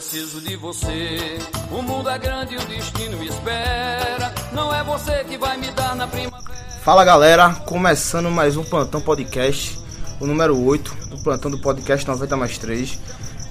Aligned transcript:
preciso 0.00 0.40
de 0.40 0.56
você. 0.56 1.38
O 1.70 1.82
mundo 1.82 2.08
é 2.08 2.18
grande 2.18 2.54
e 2.54 2.56
o 2.56 2.64
destino 2.64 3.22
espera. 3.22 4.32
Não 4.50 4.74
é 4.74 4.82
você 4.82 5.22
que 5.24 5.36
vai 5.36 5.58
me 5.58 5.70
dar 5.72 5.94
na 5.94 6.08
primavera. 6.08 6.70
Fala 6.82 7.04
galera, 7.04 7.52
começando 7.66 8.30
mais 8.30 8.56
um 8.56 8.64
Plantão 8.64 8.98
Podcast, 8.98 9.78
o 10.18 10.26
número 10.26 10.58
8 10.58 11.08
do 11.08 11.18
Plantão 11.18 11.50
do 11.50 11.58
Podcast 11.58 12.08
90 12.08 12.34
mais 12.34 12.56
3. 12.56 12.98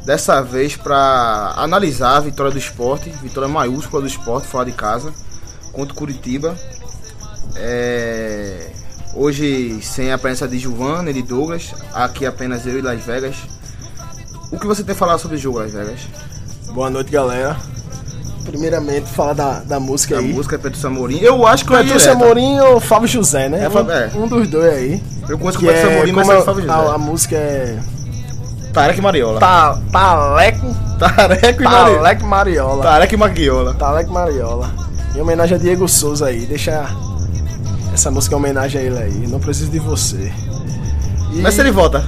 Dessa 0.03 0.41
vez 0.41 0.75
para 0.75 1.53
analisar 1.55 2.17
a 2.17 2.19
vitória 2.19 2.51
do 2.51 2.57
esporte, 2.57 3.11
vitória 3.11 3.47
maiúscula 3.47 4.01
do 4.01 4.07
esporte 4.07 4.47
fora 4.47 4.65
de 4.65 4.71
casa, 4.71 5.13
contra 5.71 5.93
o 5.93 5.95
Curitiba. 5.95 6.57
É... 7.57 8.71
Hoje 9.13 9.79
sem 9.83 10.11
a 10.11 10.17
presença 10.17 10.47
de 10.47 10.57
Giovanna 10.57 11.11
e 11.11 11.13
de 11.13 11.21
Douglas, 11.21 11.75
aqui 11.93 12.25
apenas 12.25 12.65
eu 12.65 12.79
e 12.79 12.81
Las 12.81 13.03
Vegas. 13.03 13.35
O 14.51 14.59
que 14.59 14.65
você 14.65 14.83
tem 14.83 14.95
a 14.95 14.97
falar 14.97 15.19
sobre 15.19 15.37
o 15.37 15.39
jogo, 15.39 15.59
Las 15.59 15.71
Vegas? 15.71 15.99
Boa 16.73 16.89
noite, 16.89 17.11
galera. 17.11 17.55
Primeiramente, 18.45 19.07
falar 19.09 19.33
da, 19.33 19.59
da 19.59 19.79
música 19.79 20.15
A 20.15 20.19
aí. 20.19 20.33
música 20.33 20.55
é 20.55 20.57
Petrúcio 20.59 20.87
Amorim. 20.87 21.19
Eu 21.19 21.45
acho 21.45 21.65
que 21.65 21.73
é 21.73 21.77
Petúcio 21.77 21.99
direta. 21.99 22.23
Amorim 22.23 22.59
ou 22.59 22.79
Fábio 22.79 23.07
José, 23.07 23.47
né? 23.49 23.65
É, 23.65 23.69
Fábio- 23.69 23.91
é. 23.91 24.09
um, 24.15 24.23
um 24.23 24.27
dos 24.27 24.47
dois 24.47 24.73
aí. 24.73 25.03
Eu 25.27 25.37
conheço 25.37 25.59
o 25.59 25.61
Petrúcio 25.61 25.89
é, 25.89 25.95
Amorim, 25.95 26.11
mas 26.13 26.29
é 26.29 26.37
a, 26.37 26.41
Fábio 26.41 26.61
José. 26.61 26.73
a, 26.73 26.93
a 26.93 26.97
música 26.97 27.35
é 27.35 27.77
Tarek 28.73 29.01
Mariola. 29.01 29.39
Ta, 29.39 29.77
Taleco, 29.91 30.75
Tareco 30.97 31.61
e 31.61 31.65
Mariola. 31.65 31.97
Taleco 32.01 32.25
Mariola. 32.25 32.83
Tarek 32.83 33.13
e 33.13 33.17
Maguiola. 33.17 33.73
Taleco 33.75 34.11
Mariola. 34.13 34.71
Em 35.15 35.21
homenagem 35.21 35.57
a 35.57 35.59
Diego 35.59 35.87
Souza 35.87 36.27
aí. 36.27 36.45
Deixa 36.45 36.85
essa 37.93 38.09
música 38.09 38.33
em 38.35 38.37
homenagem 38.37 38.81
a 38.81 38.83
ele 38.83 38.97
aí. 38.97 39.27
Não 39.27 39.39
preciso 39.39 39.69
de 39.69 39.79
você. 39.79 40.31
E 41.33 41.41
Mas 41.41 41.53
se 41.53 41.61
ele 41.61 41.71
volta. 41.71 42.03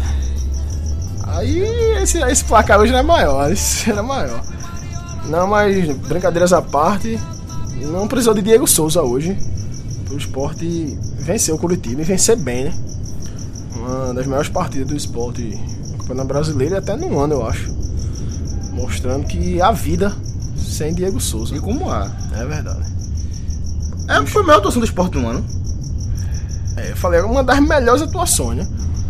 aí 1.27 1.59
esse, 2.01 2.17
esse 2.23 2.43
placar 2.45 2.79
hoje 2.79 2.93
era 2.93 3.03
maior. 3.03 3.49
Esse 3.53 3.91
era 3.91 4.01
maior. 4.01 4.41
Não, 5.25 5.47
mas 5.47 5.95
brincadeiras 5.97 6.51
à 6.51 6.61
parte, 6.61 7.19
não 7.89 8.07
precisou 8.07 8.33
de 8.33 8.41
Diego 8.41 8.67
Souza 8.67 9.01
hoje. 9.01 9.37
O 10.11 10.17
esporte 10.17 10.97
venceu 11.19 11.55
o 11.55 11.57
Curitiba 11.57 12.01
e 12.01 12.05
vencer 12.05 12.35
bem, 12.37 12.65
né? 12.65 12.73
Uma 13.75 14.13
das 14.13 14.27
maiores 14.27 14.49
partidas 14.49 14.87
do 14.87 14.95
esporte 14.95 15.41
no 15.91 15.97
Campeonato 15.99 16.27
Brasileiro 16.27 16.75
e 16.75 16.77
até 16.77 16.95
no 16.95 17.19
ano, 17.19 17.35
eu 17.35 17.47
acho. 17.47 17.73
Mostrando 18.73 19.25
que 19.25 19.61
a 19.61 19.71
vida 19.71 20.13
sem 20.57 20.93
Diego 20.93 21.19
Souza. 21.19 21.55
E 21.55 21.59
como 21.59 21.89
há? 21.89 22.09
É 22.33 22.45
verdade. 22.45 22.91
É, 24.07 24.25
foi 24.25 24.41
a 24.41 24.45
melhor 24.45 24.59
atuação 24.59 24.79
do 24.79 24.85
esporte 24.85 25.17
no 25.17 25.27
ano. 25.27 25.45
É, 26.77 26.91
eu 26.91 26.95
falei, 26.95 27.19
é 27.19 27.23
uma 27.23 27.43
das 27.43 27.59
melhores 27.59 28.01
atuações, 28.01 28.57
né? 28.57 28.67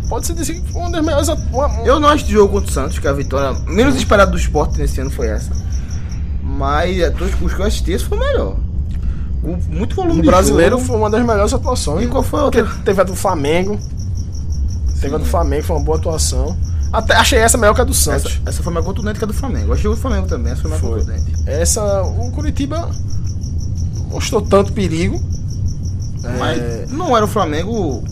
Pode-se 0.08 0.34
dizer 0.34 0.60
que 0.60 0.72
foi 0.72 0.82
uma 0.82 0.90
das 0.90 1.04
melhores 1.04 1.28
atuações. 1.28 1.86
Eu 1.86 1.98
não 1.98 2.08
acho 2.08 2.24
de 2.24 2.32
jogo 2.32 2.52
contra 2.52 2.70
o 2.70 2.72
Santos, 2.72 2.98
que 2.98 3.08
a 3.08 3.12
vitória 3.12 3.58
menos 3.66 3.96
esperada 3.96 4.30
do 4.30 4.36
esporte 4.36 4.78
nesse 4.78 5.00
ano 5.00 5.10
foi 5.10 5.28
essa. 5.28 5.50
Mas 6.56 6.98
é, 6.98 7.08
os 7.42 7.52
que 7.54 7.60
eu 7.60 7.66
assisti, 7.66 7.92
esse 7.92 8.04
foi 8.04 8.18
o 8.18 8.20
melhor. 8.20 8.56
Com 9.42 9.58
muito 9.68 9.96
volume 9.96 10.20
de 10.20 10.26
brasileiro 10.26 10.76
jogo. 10.76 10.86
foi 10.86 10.96
uma 10.96 11.10
das 11.10 11.24
melhores 11.26 11.52
atuações. 11.52 12.04
E 12.04 12.08
qual 12.08 12.22
foi 12.22 12.40
a 12.40 12.44
outra? 12.44 12.64
teve 12.84 13.00
a 13.00 13.04
do 13.04 13.14
Flamengo. 13.16 13.78
Teve 15.00 15.14
a 15.16 15.18
do 15.18 15.24
Flamengo, 15.24 15.64
foi 15.64 15.76
uma 15.76 15.84
boa 15.84 15.98
atuação. 15.98 16.56
Até 16.92 17.14
achei 17.16 17.38
essa 17.38 17.56
melhor 17.58 17.74
que 17.74 17.80
a 17.80 17.84
do 17.84 17.90
Essa, 17.92 18.18
Santos. 18.18 18.40
essa 18.46 18.62
foi 18.62 18.72
mais 18.72 18.84
contundente 18.84 19.18
que 19.18 19.24
a 19.24 19.26
do 19.26 19.32
Flamengo. 19.34 19.68
Eu 19.68 19.72
achei 19.72 19.90
o 19.90 19.96
Flamengo 19.96 20.28
também, 20.28 20.52
essa 20.52 20.60
foi 20.62 20.70
mais 20.70 20.80
Foi. 20.82 21.00
contundente. 21.00 21.32
Essa, 21.46 22.02
o 22.02 22.30
Curitiba 22.30 22.88
mostrou 24.10 24.42
tanto 24.42 24.72
perigo. 24.72 25.20
É, 26.22 26.38
Mas 26.38 26.90
não 26.92 27.16
era 27.16 27.24
o 27.24 27.28
Flamengo. 27.28 28.04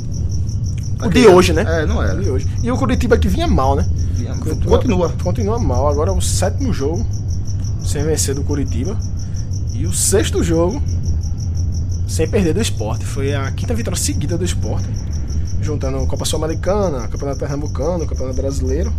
o 1.05 1.09
de 1.09 1.27
hoje, 1.29 1.53
né? 1.53 1.65
É, 1.83 1.87
não 1.87 1.99
O 1.99 2.03
era. 2.03 2.21
de 2.21 2.29
hoje. 2.29 2.49
E 2.63 2.73
o 2.73 2.77
Curitiba 2.77 3.17
que 3.19 3.29
vinha 3.29 3.47
mal, 3.47 3.77
né? 3.77 3.87
Continua. 4.67 5.13
Continua 5.23 5.59
mal. 5.59 5.87
Agora 5.89 6.11
é 6.11 6.13
o 6.13 6.21
sétimo 6.21 6.73
jogo 6.73 7.07
sem 7.85 8.03
vencer 8.05 8.35
do 8.35 8.45
Curitiba. 8.45 8.99
E 9.73 9.87
o 9.87 9.93
sexto 9.93 10.43
jogo 10.43 10.83
sem 12.07 12.29
perder 12.29 12.53
do 12.53 12.61
esporte. 12.61 13.05
Foi 13.05 13.35
a 13.35 13.51
quinta 13.53 13.75
vitória 13.75 13.99
seguida 13.99 14.37
do 14.37 14.45
esporte. 14.45 14.89
Juntando 15.63 16.05
Copa 16.07 16.25
Sul-Americana, 16.25 17.07
Campeonato 17.09 17.39
Pernambucano, 17.39 18.07
Campeonato 18.07 18.37
Brasileiro. 18.37 18.93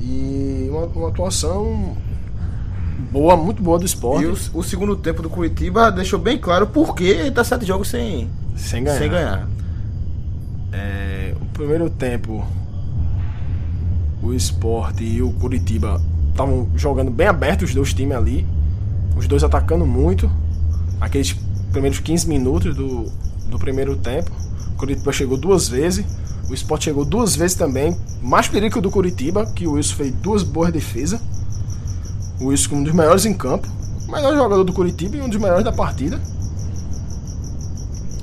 E 0.00 0.68
uma, 0.70 0.86
uma 0.86 1.08
atuação 1.08 1.96
boa, 3.10 3.36
muito 3.36 3.62
boa 3.62 3.78
do 3.78 3.86
esporte. 3.86 4.24
E 4.24 4.26
o, 4.26 4.60
o 4.60 4.62
segundo 4.62 4.94
tempo 4.94 5.22
do 5.22 5.30
Curitiba 5.30 5.90
deixou 5.90 6.18
bem 6.18 6.38
claro 6.38 6.66
por 6.66 6.94
que 6.94 7.04
ele 7.04 7.30
tá 7.30 7.42
sete 7.42 7.64
jogos 7.64 7.88
sem, 7.88 8.28
sem 8.56 8.84
ganhar. 8.84 8.98
sem 8.98 9.10
ganhar. 9.10 9.48
É, 10.72 11.34
o 11.40 11.46
primeiro 11.46 11.88
tempo, 11.88 12.44
o 14.22 14.34
Sport 14.34 15.00
e 15.00 15.22
o 15.22 15.32
Curitiba 15.32 16.00
estavam 16.36 16.68
jogando 16.76 17.10
bem 17.10 17.26
aberto 17.26 17.62
os 17.62 17.74
dois 17.74 17.92
times 17.92 18.16
ali. 18.16 18.46
Os 19.16 19.26
dois 19.26 19.42
atacando 19.42 19.86
muito. 19.86 20.30
Aqueles 21.00 21.34
primeiros 21.72 21.98
15 21.98 22.28
minutos 22.28 22.76
do, 22.76 23.10
do 23.48 23.58
primeiro 23.58 23.96
tempo. 23.96 24.30
O 24.74 24.76
Curitiba 24.76 25.12
chegou 25.12 25.36
duas 25.36 25.68
vezes. 25.68 26.04
O 26.48 26.54
Sport 26.54 26.84
chegou 26.84 27.04
duas 27.04 27.34
vezes 27.34 27.56
também. 27.56 27.96
Mais 28.22 28.48
perigo 28.48 28.80
do 28.80 28.90
Curitiba, 28.90 29.46
que 29.46 29.66
o 29.66 29.72
Wilson 29.72 29.96
fez 29.96 30.12
duas 30.14 30.42
boas 30.42 30.72
defesas. 30.72 31.20
O 32.40 32.46
Wilson 32.46 32.76
um 32.76 32.82
dos 32.84 32.92
melhores 32.92 33.24
em 33.24 33.34
campo. 33.34 33.68
O 34.06 34.12
melhor 34.12 34.34
jogador 34.34 34.62
do 34.62 34.72
Curitiba 34.72 35.16
e 35.16 35.20
um 35.22 35.28
dos 35.28 35.40
melhores 35.40 35.64
da 35.64 35.72
partida. 35.72 36.20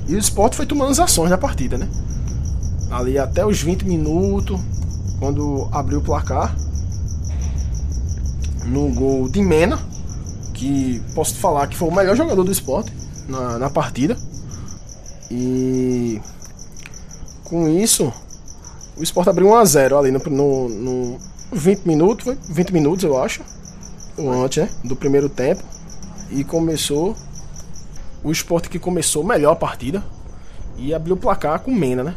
E 0.08 0.14
o 0.14 0.18
Sport 0.18 0.54
foi 0.54 0.66
tomando 0.66 0.90
as 0.90 1.00
ações 1.00 1.30
da 1.30 1.38
partida, 1.38 1.76
né? 1.76 1.88
ali 2.94 3.18
até 3.18 3.44
os 3.44 3.60
20 3.60 3.82
minutos, 3.82 4.60
quando 5.18 5.68
abriu 5.72 5.98
o 5.98 6.02
placar. 6.02 6.54
No 8.66 8.88
gol 8.88 9.28
de 9.28 9.42
Mena, 9.42 9.78
que 10.52 11.02
posso 11.14 11.34
falar 11.36 11.66
que 11.66 11.76
foi 11.76 11.88
o 11.88 11.94
melhor 11.94 12.16
jogador 12.16 12.42
do 12.42 12.52
esporte 12.52 12.92
na, 13.28 13.58
na 13.58 13.70
partida. 13.70 14.16
E 15.30 16.20
com 17.44 17.68
isso, 17.68 18.12
o 18.96 19.02
esporte 19.02 19.30
abriu 19.30 19.48
1x0 19.48 19.98
ali 19.98 20.10
no, 20.10 20.18
no, 20.18 20.68
no 20.68 21.18
20 21.52 21.86
minutos, 21.86 22.24
foi 22.24 22.38
20 22.48 22.72
minutos 22.72 23.04
eu 23.04 23.20
acho, 23.20 23.42
ou 24.16 24.32
antes, 24.32 24.64
né? 24.64 24.70
Do 24.84 24.96
primeiro 24.96 25.28
tempo. 25.28 25.62
E 26.30 26.42
começou 26.42 27.14
o 28.22 28.32
esporte 28.32 28.68
que 28.68 28.78
começou 28.78 29.22
melhor 29.22 29.52
a 29.52 29.56
partida 29.56 30.02
e 30.76 30.94
abriu 30.94 31.14
o 31.14 31.18
placar 31.18 31.60
com 31.60 31.72
Mena, 31.72 32.02
né? 32.02 32.14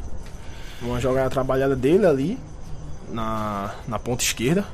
Uma 0.81 0.99
jogada 0.99 1.29
trabalhada 1.29 1.75
dele 1.75 2.05
ali 2.05 2.37
na, 3.11 3.73
na 3.87 3.99
ponta 3.99 4.23
esquerda. 4.23 4.65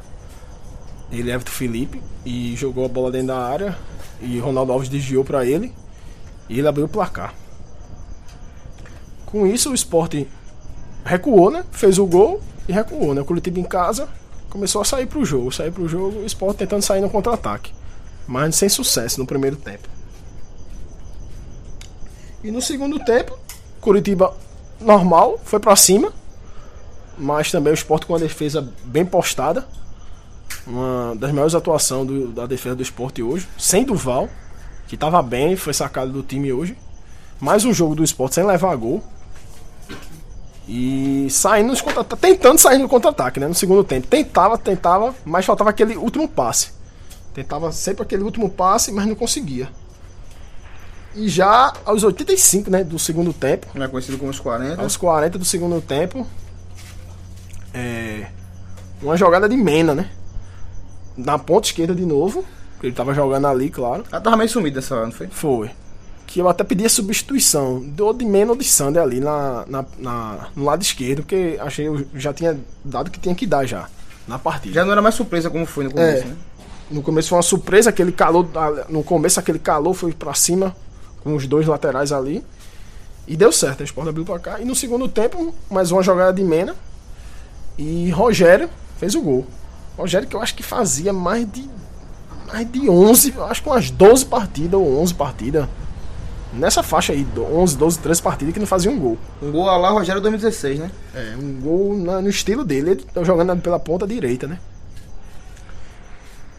Ele 1.13 1.29
é 1.29 1.35
Everton 1.35 1.51
Felipe 1.51 2.01
e 2.25 2.55
jogou 2.55 2.85
a 2.85 2.87
bola 2.87 3.11
dentro 3.11 3.27
da 3.27 3.37
área 3.37 3.77
e 4.19 4.39
Ronaldo 4.39 4.71
Alves 4.71 4.89
desviou 4.89 5.23
para 5.23 5.45
ele 5.45 5.71
e 6.49 6.57
ele 6.57 6.67
abriu 6.67 6.85
o 6.85 6.89
placar. 6.89 7.33
Com 9.27 9.45
isso 9.45 9.71
o 9.71 9.75
esporte 9.75 10.27
recuou, 11.05 11.51
né? 11.51 11.63
Fez 11.71 11.99
o 11.99 12.05
gol 12.05 12.41
e 12.67 12.73
recuou, 12.73 13.13
né? 13.13 13.21
O 13.21 13.25
Curitiba 13.25 13.59
em 13.59 13.63
casa 13.63 14.09
começou 14.49 14.81
a 14.81 14.85
sair 14.85 15.05
pro 15.05 15.23
jogo, 15.23 15.51
sair 15.51 15.71
pro 15.71 15.87
jogo, 15.87 16.19
o 16.19 16.25
esporte 16.25 16.57
tentando 16.57 16.81
sair 16.81 17.01
no 17.01 17.09
contra-ataque. 17.09 17.73
Mas 18.27 18.55
sem 18.55 18.69
sucesso 18.69 19.19
no 19.19 19.25
primeiro 19.25 19.55
tempo. 19.55 19.87
E 22.43 22.51
no 22.51 22.61
segundo 22.61 22.99
tempo, 22.99 23.37
Curitiba 23.79 24.35
normal, 24.79 25.39
foi 25.43 25.59
pra 25.59 25.75
cima. 25.75 26.11
Mas 27.17 27.51
também 27.51 27.71
o 27.71 27.75
esporte 27.75 28.05
com 28.05 28.15
a 28.15 28.19
defesa 28.19 28.67
bem 28.83 29.05
postada. 29.05 29.67
Uma 30.65 31.15
das 31.15 31.31
maiores 31.31 31.53
atuações 31.55 32.07
do- 32.07 32.27
da 32.29 32.45
defesa 32.45 32.75
do 32.75 32.81
esporte 32.83 33.21
hoje. 33.21 33.47
Sem 33.57 33.83
Duval, 33.83 34.29
que 34.87 34.95
tava 34.95 35.21
bem, 35.21 35.55
foi 35.55 35.73
sacado 35.73 36.11
do 36.11 36.23
time 36.23 36.51
hoje. 36.53 36.77
Mais 37.39 37.65
um 37.65 37.73
jogo 37.73 37.95
do 37.95 38.03
esporte 38.03 38.35
sem 38.35 38.45
levar 38.45 38.75
gol. 38.77 39.03
E 40.67 41.27
saindo 41.29 41.67
nos 41.67 41.81
contra 41.81 42.03
tentando 42.15 42.57
sair 42.57 42.77
no 42.77 42.87
contra-ataque, 42.87 43.37
né? 43.39 43.47
No 43.47 43.53
segundo 43.53 43.83
tempo. 43.83 44.07
Tentava, 44.07 44.57
tentava, 44.57 45.13
mas 45.25 45.45
faltava 45.45 45.69
aquele 45.69 45.97
último 45.97 46.27
passe. 46.27 46.71
Tentava 47.33 47.69
sempre 47.73 48.03
aquele 48.03 48.23
último 48.23 48.49
passe, 48.49 48.89
mas 48.91 49.05
não 49.05 49.15
conseguia. 49.15 49.67
E 51.15 51.27
já 51.27 51.73
aos 51.85 52.03
85, 52.03 52.71
né, 52.71 52.83
do 52.83 52.97
segundo 52.97 53.33
tempo, 53.33 53.67
Não 53.75 53.83
é 53.85 53.87
conhecido 53.89 54.17
como 54.17 54.31
os 54.31 54.39
40. 54.39 54.81
aos 54.81 54.95
40 54.95 55.37
do 55.37 55.45
segundo 55.45 55.79
tempo, 55.81 56.25
é, 57.73 58.27
uma 59.01 59.17
jogada 59.17 59.47
de 59.49 59.55
Mena, 59.57 59.93
né? 59.93 60.09
Na 61.17 61.37
ponta 61.37 61.67
esquerda 61.67 61.93
de 61.95 62.05
novo. 62.05 62.43
Ele 62.81 62.91
tava 62.91 63.13
jogando 63.13 63.47
ali, 63.47 63.69
claro. 63.69 64.03
Ela 64.11 64.19
tava 64.21 64.35
meio 64.35 64.49
sumida 64.49 64.79
essa 64.79 64.95
hora, 64.95 65.05
não 65.05 65.11
foi? 65.13 65.27
Foi. 65.27 65.71
Que 66.27 66.39
eu 66.39 66.49
até 66.49 66.63
pedi 66.63 66.85
a 66.85 66.89
substituição 66.89 67.83
ou 67.99 68.13
de 68.13 68.25
Mena 68.25 68.51
ou 68.51 68.57
de 68.57 68.63
Sander 68.65 69.01
ali 69.01 69.19
na, 69.19 69.63
na, 69.67 69.85
na- 69.99 70.47
no 70.55 70.65
lado 70.65 70.81
esquerdo, 70.81 71.21
porque 71.21 71.57
achei 71.61 71.87
eu 71.87 72.05
já 72.15 72.33
tinha 72.33 72.57
dado 72.83 73.09
que 73.11 73.19
tinha 73.19 73.35
que 73.35 73.45
dar 73.45 73.65
já 73.65 73.87
na 74.27 74.37
partida. 74.39 74.73
Já 74.73 74.83
não 74.83 74.91
era 74.91 75.01
mais 75.01 75.15
surpresa 75.15 75.49
como 75.49 75.65
foi 75.65 75.85
no 75.85 75.91
começo, 75.91 76.23
É. 76.23 76.27
né? 76.27 76.35
No 76.91 77.01
começo 77.01 77.29
foi 77.29 77.37
uma 77.37 77.43
surpresa, 77.43 77.89
aquele 77.89 78.11
calor. 78.11 78.47
No 78.89 79.03
começo 79.03 79.39
aquele 79.39 79.59
calor 79.59 79.93
foi 79.93 80.11
pra 80.11 80.33
cima 80.33 80.75
com 81.23 81.35
os 81.35 81.47
dois 81.47 81.67
laterais 81.67 82.11
ali. 82.11 82.43
E 83.25 83.37
deu 83.37 83.51
certo, 83.53 83.81
a 83.81 83.83
Sport 83.85 84.09
abriu 84.09 84.25
pra 84.25 84.37
cá. 84.39 84.59
E 84.59 84.65
no 84.65 84.75
segundo 84.75 85.07
tempo, 85.07 85.55
mais 85.71 85.91
uma 85.91 86.03
jogada 86.03 86.33
de 86.33 86.43
Mena. 86.43 86.75
E 87.77 88.09
Rogério 88.11 88.69
fez 88.99 89.15
o 89.15 89.21
gol. 89.21 89.45
Rogério 89.97 90.27
que 90.27 90.35
eu 90.35 90.41
acho 90.41 90.55
que 90.55 90.63
fazia 90.63 91.13
mais 91.13 91.49
de 91.51 91.69
mais 92.47 92.71
de 92.71 92.89
11, 92.89 93.33
eu 93.35 93.45
acho 93.45 93.63
que 93.63 93.69
umas 93.69 93.89
12 93.89 94.25
partidas 94.25 94.79
ou 94.79 94.99
11 95.01 95.13
partidas. 95.13 95.67
Nessa 96.53 96.83
faixa 96.83 97.13
aí, 97.13 97.25
11, 97.35 97.75
12, 97.77 97.97
13 97.97 98.21
partidas 98.21 98.53
que 98.53 98.59
não 98.59 98.67
fazia 98.67 98.91
um 98.91 98.99
gol. 98.99 99.17
Um 99.41 99.51
gol 99.51 99.65
lá 99.65 99.89
Rogério 99.89 100.21
2016, 100.21 100.77
né? 100.79 100.91
É, 101.15 101.35
um 101.35 101.59
gol 101.59 101.97
na- 101.97 102.21
no 102.21 102.29
estilo 102.29 102.63
dele, 102.63 102.91
ele 102.91 103.03
tá 103.03 103.23
jogando 103.23 103.59
pela 103.59 103.79
ponta 103.79 104.05
direita, 104.05 104.45
né? 104.45 104.59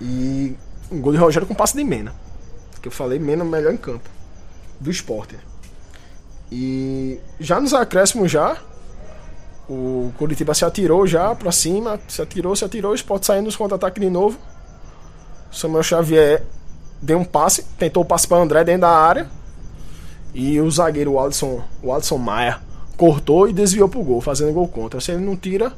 E 0.00 0.56
um 0.90 1.00
gol 1.00 1.12
de 1.12 1.18
Rogério 1.18 1.46
com 1.46 1.54
passe 1.54 1.76
de 1.76 1.84
Mena. 1.84 2.12
Que 2.82 2.88
eu 2.88 2.92
falei, 2.92 3.18
Mena 3.20 3.44
melhor 3.44 3.72
em 3.72 3.76
campo. 3.76 4.08
Do 4.80 4.90
esporte. 4.90 5.36
E 6.50 7.18
já 7.38 7.60
nos 7.60 7.72
acréscimos 7.72 8.30
já, 8.30 8.56
o 9.68 10.12
Curitiba 10.18 10.52
se 10.54 10.64
atirou 10.64 11.06
já 11.06 11.34
pra 11.34 11.50
cima, 11.50 11.98
se 12.06 12.20
atirou, 12.20 12.54
se 12.54 12.64
atirou, 12.64 12.92
o 12.92 12.94
esporte 12.94 13.26
saindo 13.26 13.46
nos 13.46 13.56
contra-ataques 13.56 14.02
de 14.02 14.10
novo. 14.10 14.38
Samuel 15.50 15.82
Xavier 15.82 16.42
deu 17.00 17.18
um 17.18 17.24
passe, 17.24 17.64
tentou 17.78 18.02
o 18.02 18.06
passe 18.06 18.26
para 18.26 18.42
André 18.42 18.64
dentro 18.64 18.82
da 18.82 18.90
área. 18.90 19.28
E 20.34 20.60
o 20.60 20.70
zagueiro 20.70 21.12
o 21.12 21.20
Alisson, 21.20 21.62
o 21.82 21.92
Alisson 21.92 22.18
Maia 22.18 22.60
cortou 22.96 23.48
e 23.48 23.52
desviou 23.52 23.88
pro 23.88 24.02
gol, 24.02 24.20
fazendo 24.20 24.52
gol 24.52 24.66
contra. 24.68 25.00
Se 25.00 25.12
ele 25.12 25.24
não 25.24 25.36
tira, 25.36 25.72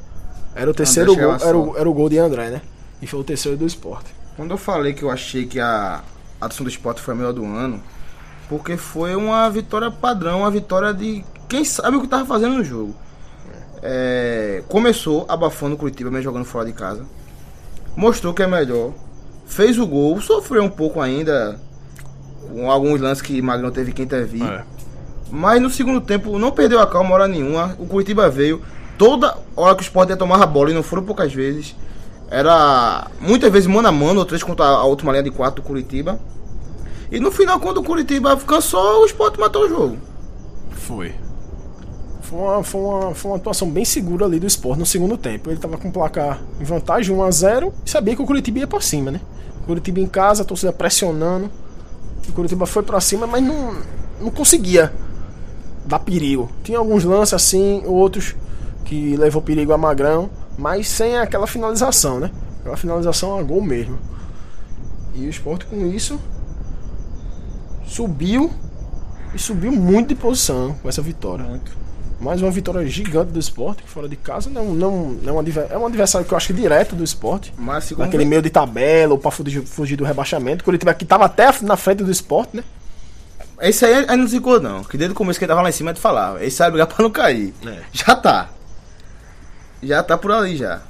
era 0.55 0.69
o 0.69 0.73
terceiro 0.73 1.15
gol, 1.15 1.23
chegava 1.23 1.45
era 1.45 1.57
o, 1.57 1.77
era 1.77 1.89
o 1.89 1.93
gol 1.93 2.09
de 2.09 2.17
André, 2.17 2.49
né? 2.49 2.61
E 3.01 3.07
foi 3.07 3.19
o 3.19 3.23
terceiro 3.23 3.57
do 3.57 3.65
esporte. 3.65 4.09
Quando 4.35 4.51
eu 4.51 4.57
falei 4.57 4.93
que 4.93 5.03
eu 5.03 5.11
achei 5.11 5.45
que 5.45 5.59
a 5.59 6.01
atuação 6.41 6.63
do 6.63 6.69
esporte 6.69 7.01
foi 7.01 7.13
a 7.13 7.17
melhor 7.17 7.33
do 7.33 7.45
ano, 7.45 7.81
porque 8.49 8.77
foi 8.77 9.15
uma 9.15 9.49
vitória 9.49 9.91
padrão, 9.91 10.39
uma 10.39 10.51
vitória 10.51 10.93
de 10.93 11.23
quem 11.47 11.63
sabe 11.63 11.97
o 11.97 12.01
que 12.01 12.07
tava 12.07 12.25
fazendo 12.25 12.55
no 12.57 12.63
jogo. 12.63 12.95
É, 13.81 14.63
começou 14.67 15.25
abafando 15.27 15.75
o 15.75 15.77
Curitiba, 15.77 16.09
mesmo 16.09 16.23
jogando 16.23 16.45
fora 16.45 16.65
de 16.65 16.73
casa. 16.73 17.03
Mostrou 17.95 18.33
que 18.33 18.43
é 18.43 18.47
melhor. 18.47 18.91
Fez 19.45 19.77
o 19.77 19.87
gol, 19.87 20.19
sofreu 20.21 20.63
um 20.63 20.69
pouco 20.69 20.99
ainda 20.99 21.59
com 22.51 22.69
alguns 22.71 22.99
lances 22.99 23.21
que 23.21 23.41
Magrão 23.41 23.71
teve 23.71 23.91
que 23.91 24.01
intervir. 24.01 24.43
É. 24.43 24.63
Mas 25.29 25.61
no 25.61 25.69
segundo 25.69 26.01
tempo 26.01 26.39
não 26.39 26.51
perdeu 26.51 26.79
a 26.79 26.87
calma 26.87 27.13
hora 27.13 27.27
nenhuma. 27.27 27.75
O 27.79 27.85
Curitiba 27.85 28.29
veio. 28.29 28.61
Toda 28.97 29.37
hora 29.55 29.75
que 29.75 29.81
o 29.81 29.83
Sport 29.83 30.09
ia 30.09 30.17
tomar 30.17 30.41
a 30.41 30.45
bola, 30.45 30.71
e 30.71 30.73
não 30.73 30.81
foram 30.81 31.03
poucas 31.03 31.31
vezes. 31.31 31.75
Era 32.31 33.07
muitas 33.21 33.51
vezes 33.51 33.67
mano 33.67 33.87
a 33.87 33.91
mano, 33.91 34.19
outras 34.19 34.41
contra 34.41 34.65
a 34.65 34.83
última 34.85 35.11
linha 35.11 35.23
de 35.23 35.31
quatro 35.31 35.61
do 35.61 35.67
Curitiba. 35.67 36.19
E 37.11 37.19
no 37.19 37.31
final, 37.31 37.59
quando 37.59 37.77
o 37.77 37.83
Curitiba 37.83 38.35
cansou, 38.37 39.03
o 39.03 39.05
Sport 39.05 39.37
matou 39.37 39.65
o 39.65 39.69
jogo. 39.69 39.97
Foi. 40.71 41.13
Foi 42.27 42.39
uma, 42.39 42.61
foi, 42.61 42.81
uma, 42.81 43.15
foi 43.15 43.31
uma 43.31 43.37
atuação 43.37 43.69
bem 43.69 43.85
segura 43.85 44.25
ali 44.25 44.37
do 44.37 44.45
esporte 44.45 44.79
no 44.79 44.85
segundo 44.85 45.17
tempo. 45.17 45.49
Ele 45.49 45.57
tava 45.57 45.77
com 45.77 45.89
placar 45.89 46.41
em 46.59 46.63
vantagem 46.65 47.15
1x0 47.15 47.71
e 47.85 47.89
sabia 47.89 48.17
que 48.17 48.21
o 48.21 48.25
Curitiba 48.25 48.59
ia 48.59 48.67
pra 48.67 48.81
cima, 48.81 49.11
né? 49.11 49.21
O 49.61 49.65
Curitiba 49.65 50.01
em 50.01 50.07
casa, 50.07 50.43
a 50.43 50.45
torcida 50.45 50.73
pressionando. 50.73 51.49
O 52.27 52.33
Curitiba 52.33 52.65
foi 52.65 52.83
pra 52.83 52.99
cima, 52.99 53.25
mas 53.25 53.41
não, 53.41 53.77
não 54.19 54.29
conseguia 54.29 54.91
dar 55.85 55.99
perigo. 55.99 56.51
Tinha 56.63 56.79
alguns 56.79 57.05
lances 57.05 57.33
assim, 57.33 57.81
outros 57.85 58.35
que 58.83 59.15
levou 59.15 59.41
perigo 59.41 59.71
a 59.71 59.77
Magrão, 59.77 60.29
mas 60.57 60.89
sem 60.89 61.17
aquela 61.17 61.47
finalização, 61.47 62.19
né? 62.19 62.29
Aquela 62.59 62.75
finalização 62.75 63.39
a 63.39 63.43
gol 63.43 63.61
mesmo. 63.61 63.97
E 65.15 65.25
o 65.25 65.29
esporte 65.29 65.65
com 65.65 65.87
isso 65.87 66.19
subiu 67.85 68.51
e 69.33 69.39
subiu 69.39 69.71
muito 69.71 70.09
de 70.09 70.15
posição 70.15 70.75
com 70.81 70.89
essa 70.89 71.01
vitória. 71.01 71.45
Mais 72.19 72.41
uma 72.41 72.49
vitória 72.49 72.83
gigante 72.87 73.31
do 73.31 73.39
esporte, 73.39 73.83
fora 73.85 74.09
de 74.09 74.15
casa. 74.15 74.49
Não, 74.49 74.65
não, 74.73 75.09
não 75.21 75.39
é, 75.39 75.41
um 75.41 75.67
é 75.69 75.77
um 75.77 75.85
adversário 75.85 76.25
que 76.27 76.33
eu 76.33 76.37
acho 76.37 76.47
que 76.47 76.53
direto 76.53 76.95
do 76.95 77.03
esporte. 77.03 77.53
Mas 77.57 77.91
Naquele 77.91 78.25
meio 78.25 78.41
de 78.41 78.49
tabela, 78.49 79.13
ou 79.13 79.19
pra 79.19 79.29
fugir, 79.29 79.61
fugir 79.63 79.95
do 79.95 80.03
rebaixamento. 80.03 80.63
Curitiba 80.63 80.93
que 80.95 81.05
tava 81.05 81.25
até 81.25 81.47
na 81.61 81.77
frente 81.77 82.03
do 82.03 82.09
esporte, 82.11 82.57
né? 82.57 82.63
Esse 83.61 83.85
aí, 83.85 84.05
aí 84.07 84.17
não 84.17 84.27
ficou 84.27 84.59
não. 84.59 84.83
Que 84.83 84.97
desde 84.97 85.13
o 85.13 85.15
começo 85.15 85.37
que 85.37 85.45
ele 85.45 85.49
tava 85.49 85.61
lá 85.61 85.69
em 85.69 85.71
cima, 85.73 85.91
ele 85.91 85.99
falava. 85.99 86.43
Esse 86.43 86.57
sabe 86.57 86.71
brigar 86.71 86.87
pra 86.87 87.03
não 87.03 87.11
cair. 87.11 87.53
É. 87.65 87.81
Já 87.93 88.15
tá. 88.15 88.49
Já 89.83 90.01
tá 90.01 90.17
por 90.17 90.31
ali 90.31 90.57
já. 90.57 90.81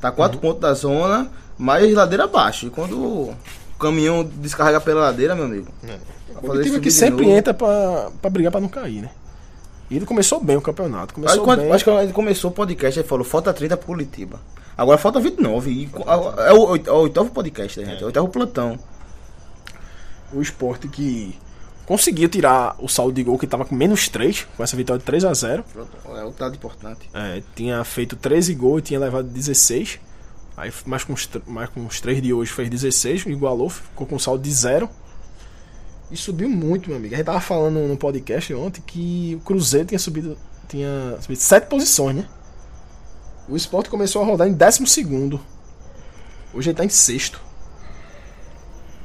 Tá 0.00 0.12
quatro 0.12 0.36
Uhum. 0.36 0.42
pontos 0.42 0.60
da 0.60 0.74
zona, 0.74 1.28
mais 1.56 1.92
ladeira 1.94 2.24
abaixo. 2.24 2.66
E 2.66 2.70
quando 2.70 2.98
o 2.98 3.34
caminhão 3.80 4.22
descarrega 4.36 4.80
pela 4.82 5.00
ladeira, 5.00 5.34
meu 5.34 5.44
amigo. 5.46 5.68
vai 6.42 6.58
O 6.58 6.64
subir 6.64 6.80
que 6.80 6.90
sempre 6.90 7.24
novo. 7.24 7.36
entra 7.38 7.54
pra, 7.54 8.10
pra 8.20 8.30
brigar 8.30 8.52
pra 8.52 8.60
não 8.60 8.68
cair, 8.68 9.00
né? 9.02 9.10
E 9.90 9.96
ele 9.96 10.04
começou 10.06 10.40
bem 10.42 10.56
o 10.56 10.60
campeonato. 10.60 11.12
Acho, 11.12 11.14
Começou 11.14 11.44
quando, 11.44 11.60
bem. 11.60 11.72
acho 11.72 11.84
que 11.84 11.90
quando 11.90 12.02
ele 12.02 12.12
começou 12.12 12.50
o 12.50 12.54
podcast, 12.54 13.00
ele 13.00 13.08
falou, 13.08 13.24
falta 13.24 13.52
30 13.52 13.76
pro 13.76 13.86
Curitiba. 13.86 14.40
Agora 14.76 14.98
falta 14.98 15.18
29. 15.18 15.70
E, 15.70 15.90
é, 16.06 16.52
o, 16.52 16.76
é 16.76 16.92
o 16.92 16.96
oitavo 17.00 17.30
podcast, 17.30 17.80
né, 17.80 17.86
gente? 17.86 18.00
É 18.00 18.02
o 18.02 18.06
oitavo 18.06 18.28
plantão. 18.28 18.78
O 20.32 20.42
esporte 20.42 20.88
que 20.88 21.38
conseguiu 21.86 22.28
tirar 22.28 22.76
o 22.78 22.86
saldo 22.86 23.14
de 23.14 23.22
gol, 23.22 23.38
que 23.38 23.46
tava 23.46 23.64
com 23.64 23.74
menos 23.74 24.08
3, 24.08 24.46
com 24.56 24.62
essa 24.62 24.76
vitória 24.76 24.98
de 24.98 25.06
3 25.06 25.24
a 25.24 25.32
0 25.32 25.64
É 26.14 26.24
o 26.24 26.30
dado 26.30 26.54
importante. 26.54 27.08
É, 27.14 27.42
tinha 27.56 27.82
feito 27.82 28.14
13 28.14 28.54
gols 28.54 28.80
e 28.80 28.82
tinha 28.82 29.00
levado 29.00 29.26
16. 29.26 29.98
Aí, 30.54 30.72
mais 30.84 31.02
com, 31.02 31.14
os, 31.14 31.28
mais 31.46 31.70
com 31.70 31.86
os 31.86 32.00
3 32.00 32.20
de 32.20 32.32
hoje, 32.34 32.52
fez 32.52 32.68
16, 32.68 33.26
igualou, 33.26 33.70
ficou 33.70 34.06
com 34.06 34.18
saldo 34.18 34.42
de 34.42 34.52
0. 34.52 34.90
E 36.10 36.16
subiu 36.16 36.48
muito, 36.48 36.88
meu 36.88 36.96
amigo. 36.98 37.14
A 37.14 37.16
gente 37.18 37.26
tava 37.26 37.40
falando 37.40 37.78
no 37.80 37.96
podcast 37.96 38.52
ontem 38.54 38.82
que 38.86 39.36
o 39.40 39.44
Cruzeiro 39.44 39.86
tinha 39.88 39.98
subido, 39.98 40.38
tinha 40.68 41.16
subido 41.20 41.40
7 41.40 41.66
posições, 41.66 42.16
né? 42.16 42.26
O 43.48 43.56
Sport 43.56 43.88
começou 43.88 44.22
a 44.22 44.24
rodar 44.24 44.48
em 44.48 44.52
12. 44.52 44.84
Hoje 46.54 46.70
ele 46.70 46.76
tá 46.76 46.84
em 46.84 46.88
sexto. 46.88 47.40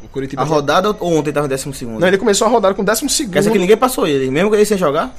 O 0.04 0.08
Curitiba. 0.08 0.42
A 0.42 0.46
tinha- 0.46 0.56
rodada 0.56 0.96
ou 1.00 1.14
ontem 1.18 1.32
tava 1.34 1.46
em 1.46 1.50
décimo 1.50 1.74
segundo? 1.74 2.00
Não, 2.00 2.08
ele 2.08 2.18
começou 2.18 2.48
a 2.48 2.50
rodar 2.50 2.74
com 2.76 2.84
12 2.84 3.08
segundo. 3.10 3.34
Quer 3.34 3.40
dizer 3.40 3.52
que 3.52 3.60
ninguém 3.60 3.78
passou 3.78 4.08
ele, 4.08 4.30
mesmo 4.32 4.50
que 4.50 4.56
ele 4.56 4.66
sem 4.66 4.78
jogar? 4.78 5.14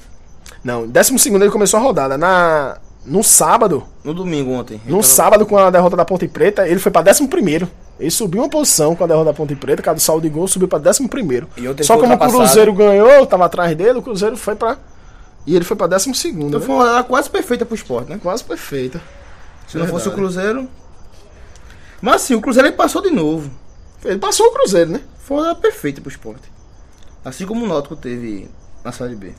Não, 0.62 0.86
12 0.86 1.18
segundo 1.18 1.42
ele 1.42 1.50
começou 1.52 1.78
a 1.78 1.82
rodada. 1.82 2.16
Na... 2.16 2.78
No 3.06 3.22
sábado, 3.22 3.84
No 4.02 4.14
domingo 4.14 4.50
ontem. 4.52 4.76
No 4.86 4.92
Então, 4.92 5.02
sábado, 5.02 5.44
com 5.44 5.58
a 5.58 5.68
derrota 5.68 5.94
da 5.94 6.06
Ponte 6.06 6.26
Preta, 6.26 6.66
ele 6.66 6.80
foi 6.80 6.90
pra 6.90 7.02
11. 7.02 7.28
Ele 7.98 8.10
subiu 8.10 8.40
uma 8.42 8.48
posição 8.48 8.96
com 8.96 9.04
a 9.04 9.06
derrota 9.06 9.26
da 9.26 9.32
Ponte 9.32 9.54
Preta, 9.54 9.80
cada 9.82 9.98
saldo 10.00 10.22
de 10.22 10.28
gol 10.28 10.48
subiu 10.48 10.66
pra 10.66 10.78
11. 10.78 11.00
E 11.56 11.68
ontem 11.68 11.84
Só 11.84 11.96
como 11.96 12.14
o. 12.14 12.18
Cruzeiro 12.18 12.72
ganhou, 12.72 13.24
tava 13.26 13.44
atrás 13.44 13.76
dele, 13.76 13.98
o 13.98 14.02
Cruzeiro 14.02 14.36
foi 14.36 14.56
pra. 14.56 14.76
E 15.46 15.54
ele 15.54 15.64
foi 15.64 15.76
pra 15.76 15.86
12. 15.86 16.10
Então 16.10 16.58
né? 16.58 16.60
foi 16.60 16.74
uma 16.74 16.84
rodada 16.84 17.04
quase 17.04 17.30
perfeita 17.30 17.64
pro 17.64 17.74
esporte, 17.74 18.10
né? 18.10 18.18
Quase 18.20 18.42
perfeita. 18.42 19.00
Se 19.68 19.76
não 19.78 19.86
fosse 19.86 20.08
o 20.08 20.10
Verdade. 20.10 20.34
Cruzeiro. 20.34 20.68
Mas 22.02 22.14
assim, 22.16 22.34
o 22.34 22.40
Cruzeiro 22.40 22.68
ele 22.68 22.76
passou 22.76 23.00
de 23.00 23.10
novo. 23.10 23.50
Ele 24.04 24.18
passou 24.18 24.46
o 24.46 24.52
Cruzeiro, 24.52 24.90
né? 24.90 25.00
Foi 25.20 25.36
uma 25.36 25.42
rodada 25.44 25.60
perfeita 25.60 26.00
pro 26.00 26.10
esporte. 26.10 26.52
Assim 27.24 27.46
como 27.46 27.64
o 27.64 27.68
Náutico 27.68 27.96
teve 27.96 28.50
na 28.84 28.90
Série 28.92 29.14
B. 29.14 29.32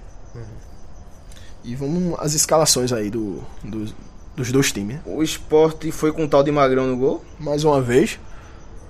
E 1.63 1.75
vamos 1.75 2.15
às 2.19 2.33
escalações 2.33 2.93
aí 2.93 3.09
do, 3.09 3.43
do- 3.63 3.93
dos 4.35 4.51
dois 4.51 4.71
times. 4.71 4.95
né? 4.97 5.01
O 5.05 5.21
esporte 5.23 5.91
foi 5.91 6.11
com 6.11 6.25
o 6.25 6.27
tal 6.27 6.43
de 6.43 6.51
Magrão 6.51 6.87
no 6.87 6.97
gol. 6.97 7.23
Mais 7.39 7.63
uma 7.63 7.81
vez. 7.81 8.19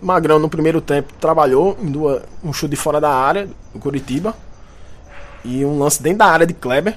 Magrão 0.05 0.39
no 0.39 0.49
primeiro 0.49 0.79
tempo 0.81 1.13
trabalhou 1.19 1.77
em 1.81 1.87
duas, 1.91 2.21
um 2.43 2.53
chute 2.53 2.71
de 2.71 2.75
fora 2.75 3.01
da 3.01 3.09
área, 3.09 3.47
do 3.73 3.79
Curitiba. 3.79 4.33
E 5.43 5.63
um 5.65 5.77
lance 5.79 6.01
dentro 6.01 6.19
da 6.19 6.25
área 6.27 6.45
de 6.45 6.53
Kleber. 6.53 6.95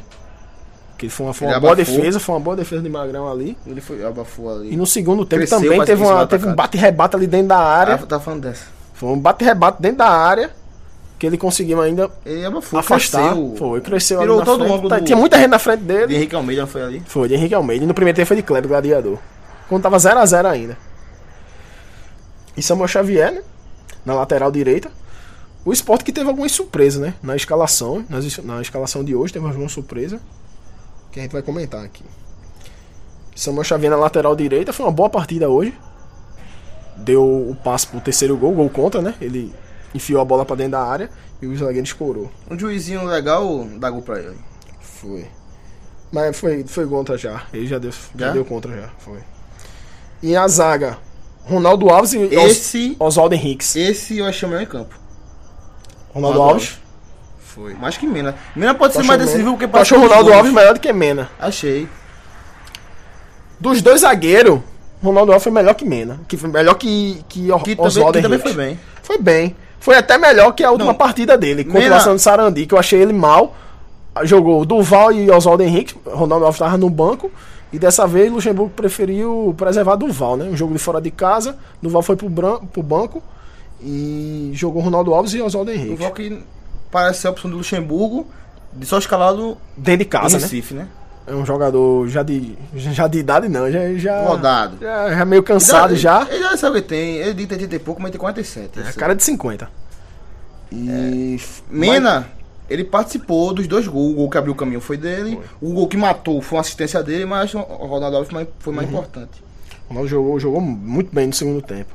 Que 0.97 1.09
foi 1.09 1.27
uma, 1.27 1.33
foi 1.35 1.47
uma 1.47 1.61
boa 1.61 1.77
defesa, 1.77 2.19
foi 2.19 2.35
uma 2.35 2.41
boa 2.41 2.57
defesa 2.57 2.83
de 2.83 2.89
Magrão 2.89 3.31
ali. 3.31 3.57
Ele 3.67 3.81
foi 3.81 4.05
abafou 4.05 4.51
ali. 4.53 4.73
E 4.73 4.77
no 4.77 4.85
segundo 4.87 5.25
tempo 5.25 5.41
Cresceu, 5.41 5.61
também 5.61 5.85
teve, 5.85 6.03
uma, 6.03 6.27
teve 6.27 6.49
um 6.49 6.55
bate-rebate 6.55 7.15
ali 7.15 7.27
dentro 7.27 7.49
da 7.49 7.59
área. 7.59 7.95
Ah, 7.95 7.99
tá 7.99 8.19
falando 8.19 8.43
dessa. 8.43 8.65
Foi 8.95 9.09
um 9.11 9.19
bate-rebate 9.19 9.81
dentro 9.81 9.99
da 9.99 10.09
área. 10.09 10.51
Que 11.19 11.27
ele 11.27 11.37
conseguiu 11.37 11.81
ainda 11.81 12.09
Ele 12.25 12.45
abafou, 12.45 12.79
afastar. 12.79 13.23
cresceu. 13.33 13.55
Foi, 13.59 13.81
cresceu 13.81 14.21
Tirou 14.21 14.41
todo 14.45 14.55
o 14.57 14.65
frente. 14.65 14.73
ângulo 14.73 14.89
Tá- 14.89 14.99
do- 15.01 15.05
Tinha 15.05 15.17
muita 15.19 15.37
gente 15.37 15.49
na 15.49 15.59
frente 15.59 15.81
De 15.81 15.87
dele. 15.87 16.15
Henrique 16.17 16.35
Almeida 16.37 16.65
foi 16.67 16.83
ali. 16.83 17.03
Foi, 17.07 17.27
de 17.29 17.35
Henrique 17.35 17.55
Almeida. 17.55 17.85
E 17.85 17.89
no 17.89 17.95
primeiro 17.95 18.15
tempo 18.15 18.27
foi 18.29 18.37
de 18.37 18.43
Kleber, 18.45 18.69
gladiador. 18.69 19.19
Quando 19.69 19.83
tava 19.83 19.97
0x0 19.99 20.47
ainda. 20.47 20.79
E 22.59 22.63
Samuel 22.63 22.89
Xavier, 22.89 23.33
né? 23.33 23.43
Na 24.05 24.15
lateral 24.15 24.51
direita. 24.51 24.91
O 25.65 25.73
esporte 25.73 26.05
que 26.05 26.13
teve 26.13 26.29
algumas 26.29 26.53
surpresas, 26.53 27.01
né? 27.01 27.15
Na 27.23 27.37
escalação. 27.37 28.05
nas- 28.09 28.39
na 28.39 28.61
escalação 28.61 29.05
de 29.05 29.15
hoje 29.15 29.33
teve 29.33 29.47
alguma 29.47 29.69
surpresa. 29.69 30.21
Que 31.13 31.21
a 31.21 31.23
gente 31.23 31.33
vai 31.33 31.43
comentar 31.43 31.85
aqui. 31.85 32.05
Samuel 33.37 33.65
Xavier 33.65 33.91
na 33.91 33.97
lateral 33.97 34.35
direita. 34.35 34.73
Foi 34.73 34.85
uma 34.87 34.93
boa 34.93 35.09
partida 35.11 35.49
hoje. 35.49 35.73
Deu 36.97 37.23
o 37.25 37.55
passe 37.63 37.87
pro 37.87 38.01
terceiro 38.01 38.37
gol, 38.37 38.53
gol 38.53 38.69
contra, 38.69 39.01
né? 39.01 39.15
Ele 39.21 39.55
enfiou 39.95 40.21
a 40.21 40.25
bola 40.25 40.45
pra 40.45 40.57
dentro 40.57 40.73
da 40.73 40.83
área 40.83 41.09
e 41.41 41.47
o 41.47 41.57
zagueiro 41.57 41.87
escorou. 41.87 42.31
Um 42.51 42.59
juizinho 42.59 43.05
legal 43.05 43.65
dá 43.79 43.89
gol 43.91 44.03
pra 44.03 44.19
ele. 44.19 44.37
Foi. 44.81 45.27
Mas 46.11 46.37
foi, 46.39 46.65
foi 46.67 46.87
contra 46.89 47.17
já. 47.17 47.43
Ele 47.53 47.67
já 47.67 47.79
deu, 47.79 47.93
já? 47.93 48.27
Já? 48.27 48.33
deu 48.33 48.45
contra 48.45 48.75
já. 48.75 48.89
Foi. 48.99 49.21
E 50.23 50.35
a 50.35 50.49
zaga, 50.49 50.99
Ronaldo 51.49 51.89
Alves 51.89 52.13
e 52.13 52.19
Os- 52.19 52.33
Esse, 52.33 52.97
Oswaldo 52.99 53.35
Henriques. 53.35 53.75
esse 53.77 54.19
eu 54.19 54.27
achei 54.27 54.47
o 54.47 54.51
melhor 54.51 54.63
em 54.65 54.67
campo. 54.67 54.95
Ronaldo 56.13 56.39
Ronaldo 56.39 56.55
Alves? 56.55 56.79
Foi. 57.41 57.75
Mais 57.75 57.97
que 57.97 58.07
Mena. 58.07 58.35
Mena 58.55 58.75
pode 58.75 58.93
ser 58.93 59.01
Tu 59.01 59.07
mais 59.07 59.21
achou 59.21 59.27
decisivo 59.33 59.51
porque 59.57 59.67
Tu 59.67 59.77
achou 59.79 59.99
o 59.99 60.03
Ronaldo. 60.03 60.33
Alves 60.33 60.53
melhor 60.53 60.75
do 60.75 60.81
que 60.81 60.93
Mena. 60.93 61.31
Achei. 61.41 61.89
Dos 63.59 63.83
dois 63.83 64.03
zagueiros, 64.03 64.61
Ronaldo 65.03 65.33
Alves 65.33 65.43
foi 65.43 65.53
melhor 65.53 65.75
que 65.75 65.85
Mena. 65.85 66.21
Que 66.29 66.37
foi 66.37 66.49
melhor 66.51 66.75
que, 66.75 67.23
que, 67.29 67.41
Que 67.47 67.49
também, 67.75 67.77
Oswaldo 67.79 68.13
que 68.19 68.23
também 68.23 68.39
Henrique. 68.39 68.55
foi 68.55 68.65
bem. 68.67 68.81
Foi 69.03 69.19
bem. 69.19 69.57
Foi 69.81 69.97
até 69.97 70.19
melhor 70.19 70.53
que 70.53 70.63
a 70.63 70.71
última 70.71 70.93
Não. 70.93 70.99
partida 70.99 71.37
dele, 71.39 71.65
contra 71.65 72.11
o 72.13 72.17
de 72.17 72.23
Sarandi, 72.23 72.67
que 72.67 72.75
eu 72.75 72.79
achei 72.79 73.01
ele 73.01 73.13
mal. 73.13 73.57
Jogou 74.25 74.65
Duval 74.65 75.13
e 75.13 75.31
Oswaldo 75.31 75.63
Henrique. 75.63 75.95
Ronaldo 76.05 76.45
Alves 76.45 76.57
estava 76.61 76.77
no 76.77 76.91
banco. 76.91 77.31
E 77.73 77.79
dessa 77.79 78.07
vez 78.07 78.33
Luxemburgo 78.33 78.73
preferiu 78.75 79.55
preservar 79.57 79.97
Duval, 79.97 80.37
né? 80.37 80.45
Um 80.47 80.57
jogo 80.57 80.73
de 80.73 80.79
fora 80.79 81.01
de 81.01 81.11
casa. 81.11 81.57
Duval 81.83 82.03
foi 82.03 82.17
pro, 82.17 82.29
bran- 82.29 82.61
pro 82.73 82.83
banco. 82.83 83.23
E 83.81 84.51
jogou 84.55 84.83
Ronaldo 84.83 85.15
Alves 85.15 85.35
e 85.35 85.41
Oswaldo 85.43 85.71
O 85.71 85.75
Henrique. 85.75 86.03
Val 86.03 86.11
que 86.13 86.43
parece 86.91 87.21
ser 87.21 87.29
a 87.29 87.31
opção 87.31 87.51
do 87.51 87.57
Luxemburgo 87.59 88.27
de 88.73 88.87
só 88.87 88.99
escalado 88.99 89.57
Dentro 89.77 89.99
de 90.01 90.05
casa, 90.07 90.37
né? 90.39 90.43
Recife, 90.43 90.75
né? 90.75 90.89
É 91.27 91.35
um 91.35 91.45
jogador 91.45 92.09
já 92.09 92.23
de, 92.23 92.57
já 92.75 93.07
de 93.07 93.19
idade, 93.19 93.49
não. 93.51 93.71
Já, 93.71 93.93
já, 93.95 94.25
Rodado. 94.27 94.79
Já, 94.81 95.11
já 95.15 95.25
meio 95.27 95.43
cansado 95.43 95.95
já. 95.95 96.27
Ele 96.31 96.43
já 96.43 96.57
sabe 96.57 96.81
que 96.81 96.89
tem. 96.89 97.17
Ele 97.17 97.47
tem 97.47 97.59
30 97.59 97.77
e 97.77 97.79
pouco, 97.79 98.01
mas 98.01 98.11
tem 98.11 98.19
47. 98.19 98.79
É 98.79 98.83
Isso. 98.83 98.99
cara 98.99 99.15
de 99.15 99.23
50. 99.23 99.71
E. 100.73 101.39
Mena, 101.71 102.27
ele 102.69 102.85
participou 102.85 103.53
dos 103.55 103.67
dois 103.67 103.87
gols. 103.87 104.13
O 104.13 104.15
gol 104.17 104.31
que 104.31 104.39
abriu 104.39 104.53
o 104.53 104.57
caminho 104.57 104.81
foi 104.81 104.97
dele. 104.97 105.39
O 105.61 105.73
gol 105.73 105.89
que 105.89 105.97
matou 105.97 106.41
foi 106.43 106.57
uma 106.57 106.61
assistência 106.63 107.03
dele, 107.03 107.25
mas 107.25 107.55
o 107.55 107.59
Ronaldo 107.61 108.17
Alves 108.17 108.31
foi 108.31 108.35
mais- 108.45 108.49
foi 108.59 108.73
mais 108.75 108.89
importante. 108.89 109.43
O 109.87 109.89
Ronaldo 109.89 110.09
jogou, 110.09 110.39
jogou 110.41 110.61
muito 110.61 111.15
bem 111.15 111.27
no 111.29 111.33
segundo 111.33 111.63
tempo. 111.63 111.95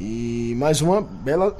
E 0.00 0.54
mais 0.56 0.80
uma 0.80 1.00
bela 1.00 1.56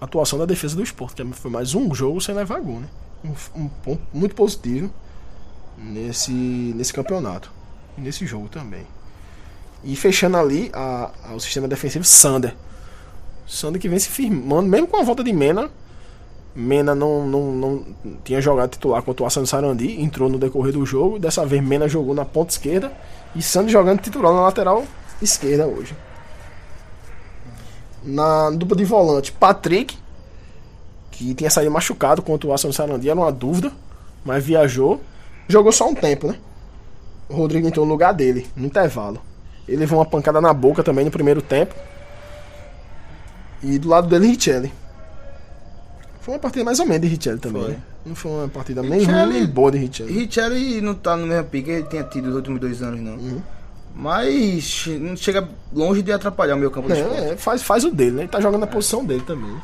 atuação 0.00 0.38
da 0.38 0.44
defesa 0.46 0.76
do 0.76 0.82
esporte, 0.82 1.22
que 1.24 1.32
foi 1.32 1.50
mais 1.50 1.74
um 1.74 1.92
jogo 1.94 2.20
sem 2.20 2.34
levar 2.34 2.60
gol, 2.60 2.80
né? 2.80 2.88
Um, 3.24 3.62
um 3.62 3.68
ponto 3.68 4.02
muito 4.12 4.34
positivo 4.34 4.90
nesse, 5.76 6.30
nesse 6.32 6.92
campeonato. 6.92 7.50
E 7.96 8.00
nesse 8.00 8.26
jogo 8.26 8.48
também. 8.48 8.86
E 9.82 9.96
fechando 9.96 10.36
ali 10.36 10.70
a, 10.72 11.10
a- 11.24 11.34
o 11.34 11.40
sistema 11.40 11.66
defensivo, 11.66 12.04
Sander. 12.04 12.54
Sander 13.46 13.80
que 13.80 13.88
vem 13.88 13.98
se 13.98 14.08
firmando, 14.08 14.68
mesmo 14.68 14.86
com 14.86 14.98
a 14.98 15.02
volta 15.02 15.24
de 15.24 15.32
Mena. 15.32 15.70
Mena 16.58 16.92
não, 16.92 17.24
não, 17.24 17.52
não 17.52 17.84
tinha 18.24 18.40
jogado 18.40 18.70
titular 18.70 19.00
contra 19.00 19.22
o 19.22 19.26
Ação 19.26 19.46
Sarandi, 19.46 20.02
entrou 20.02 20.28
no 20.28 20.40
decorrer 20.40 20.72
do 20.72 20.84
jogo. 20.84 21.16
Dessa 21.16 21.46
vez 21.46 21.62
Mena 21.62 21.86
jogou 21.86 22.12
na 22.16 22.24
ponta 22.24 22.50
esquerda 22.50 22.90
e 23.36 23.40
Sander 23.40 23.70
jogando 23.70 24.00
titular 24.00 24.32
na 24.32 24.40
lateral 24.40 24.84
esquerda 25.22 25.68
hoje. 25.68 25.94
Na 28.02 28.50
dupla 28.50 28.76
de 28.76 28.84
volante, 28.84 29.30
Patrick, 29.30 29.96
que 31.12 31.32
tinha 31.32 31.48
saído 31.48 31.70
machucado 31.70 32.22
contra 32.22 32.48
o 32.48 32.52
Ação 32.52 32.72
Sarandi, 32.72 33.08
era 33.08 33.20
uma 33.20 33.30
dúvida, 33.30 33.70
mas 34.24 34.44
viajou. 34.44 35.00
Jogou 35.46 35.70
só 35.70 35.88
um 35.88 35.94
tempo, 35.94 36.26
né? 36.26 36.40
O 37.28 37.36
Rodrigo 37.36 37.68
entrou 37.68 37.86
no 37.86 37.92
lugar 37.92 38.12
dele, 38.12 38.48
no 38.56 38.66
intervalo. 38.66 39.22
Ele 39.68 39.76
levou 39.76 40.00
uma 40.00 40.06
pancada 40.06 40.40
na 40.40 40.52
boca 40.52 40.82
também 40.82 41.04
no 41.04 41.10
primeiro 41.12 41.40
tempo. 41.40 41.72
E 43.62 43.78
do 43.78 43.88
lado 43.88 44.08
dele, 44.08 44.26
Richelli. 44.26 44.72
Foi 46.28 46.34
uma 46.34 46.40
partida 46.40 46.62
mais 46.62 46.78
ou 46.78 46.84
menos 46.84 47.00
de 47.00 47.08
Richelli 47.08 47.38
também, 47.38 47.62
Foi. 47.62 47.70
né? 47.72 47.78
Não 48.04 48.14
foi 48.14 48.30
uma 48.30 48.48
partida 48.48 48.82
nem 48.82 49.00
Richelli- 49.00 49.18
ruim 49.24 49.32
nem 49.32 49.46
boa 49.46 49.70
de 49.72 49.78
Richelli. 49.78 50.12
Richelli 50.12 50.80
não 50.82 50.94
tá 50.94 51.16
no 51.16 51.26
mesmo 51.26 51.44
pique 51.44 51.64
que 51.64 51.70
ele 51.70 51.82
tinha 51.84 52.04
tido 52.04 52.26
nos 52.26 52.36
últimos 52.36 52.60
dois 52.60 52.82
anos, 52.82 53.00
não. 53.00 53.14
Uhum. 53.14 53.40
Mas 53.94 54.84
não 55.00 55.16
chega 55.16 55.48
longe 55.72 56.02
de 56.02 56.12
atrapalhar 56.12 56.54
o 56.54 56.58
meu 56.58 56.70
campo 56.70 56.88
de 56.88 56.98
esporte. 57.00 57.16
É, 57.18 57.30
é, 57.30 57.36
faz, 57.38 57.62
faz 57.62 57.84
o 57.84 57.90
dele, 57.90 58.10
né? 58.10 58.20
Ele 58.24 58.28
tá 58.28 58.40
jogando 58.42 58.60
na 58.60 58.66
posição 58.66 59.02
dele 59.06 59.22
também. 59.26 59.56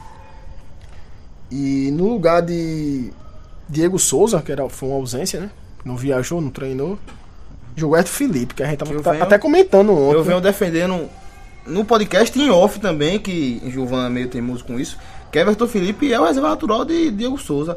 E 1.50 1.90
no 1.92 2.08
lugar 2.08 2.40
de 2.42 3.12
Diego 3.68 3.98
Souza, 3.98 4.40
que 4.40 4.50
era, 4.50 4.66
foi 4.68 4.88
uma 4.88 4.96
ausência, 4.98 5.40
né? 5.40 5.50
Não 5.84 5.96
viajou, 5.96 6.40
não 6.40 6.50
treinou. 6.50 6.98
Jogou 7.76 7.98
Edson 7.98 8.12
Felipe, 8.12 8.54
que 8.54 8.62
a 8.62 8.66
gente 8.66 8.78
tava 8.78 9.00
tá- 9.02 9.10
venho- 9.12 9.22
até 9.22 9.36
comentando 9.38 9.92
ontem. 9.92 10.14
Eu 10.16 10.24
venho 10.24 10.40
defendendo 10.40 11.08
no 11.66 11.84
podcast 11.84 12.38
em 12.38 12.48
off 12.50 12.80
também, 12.80 13.18
que 13.18 13.60
Gilvan 13.70 14.06
é 14.06 14.08
meio 14.08 14.28
teimoso 14.28 14.64
com 14.64 14.80
isso, 14.80 14.96
que 15.34 15.38
Everton 15.40 15.66
Felipe 15.66 16.12
é 16.12 16.20
o 16.20 16.24
reserva 16.24 16.48
natural 16.50 16.84
de 16.84 17.10
Diego 17.10 17.36
Souza. 17.36 17.76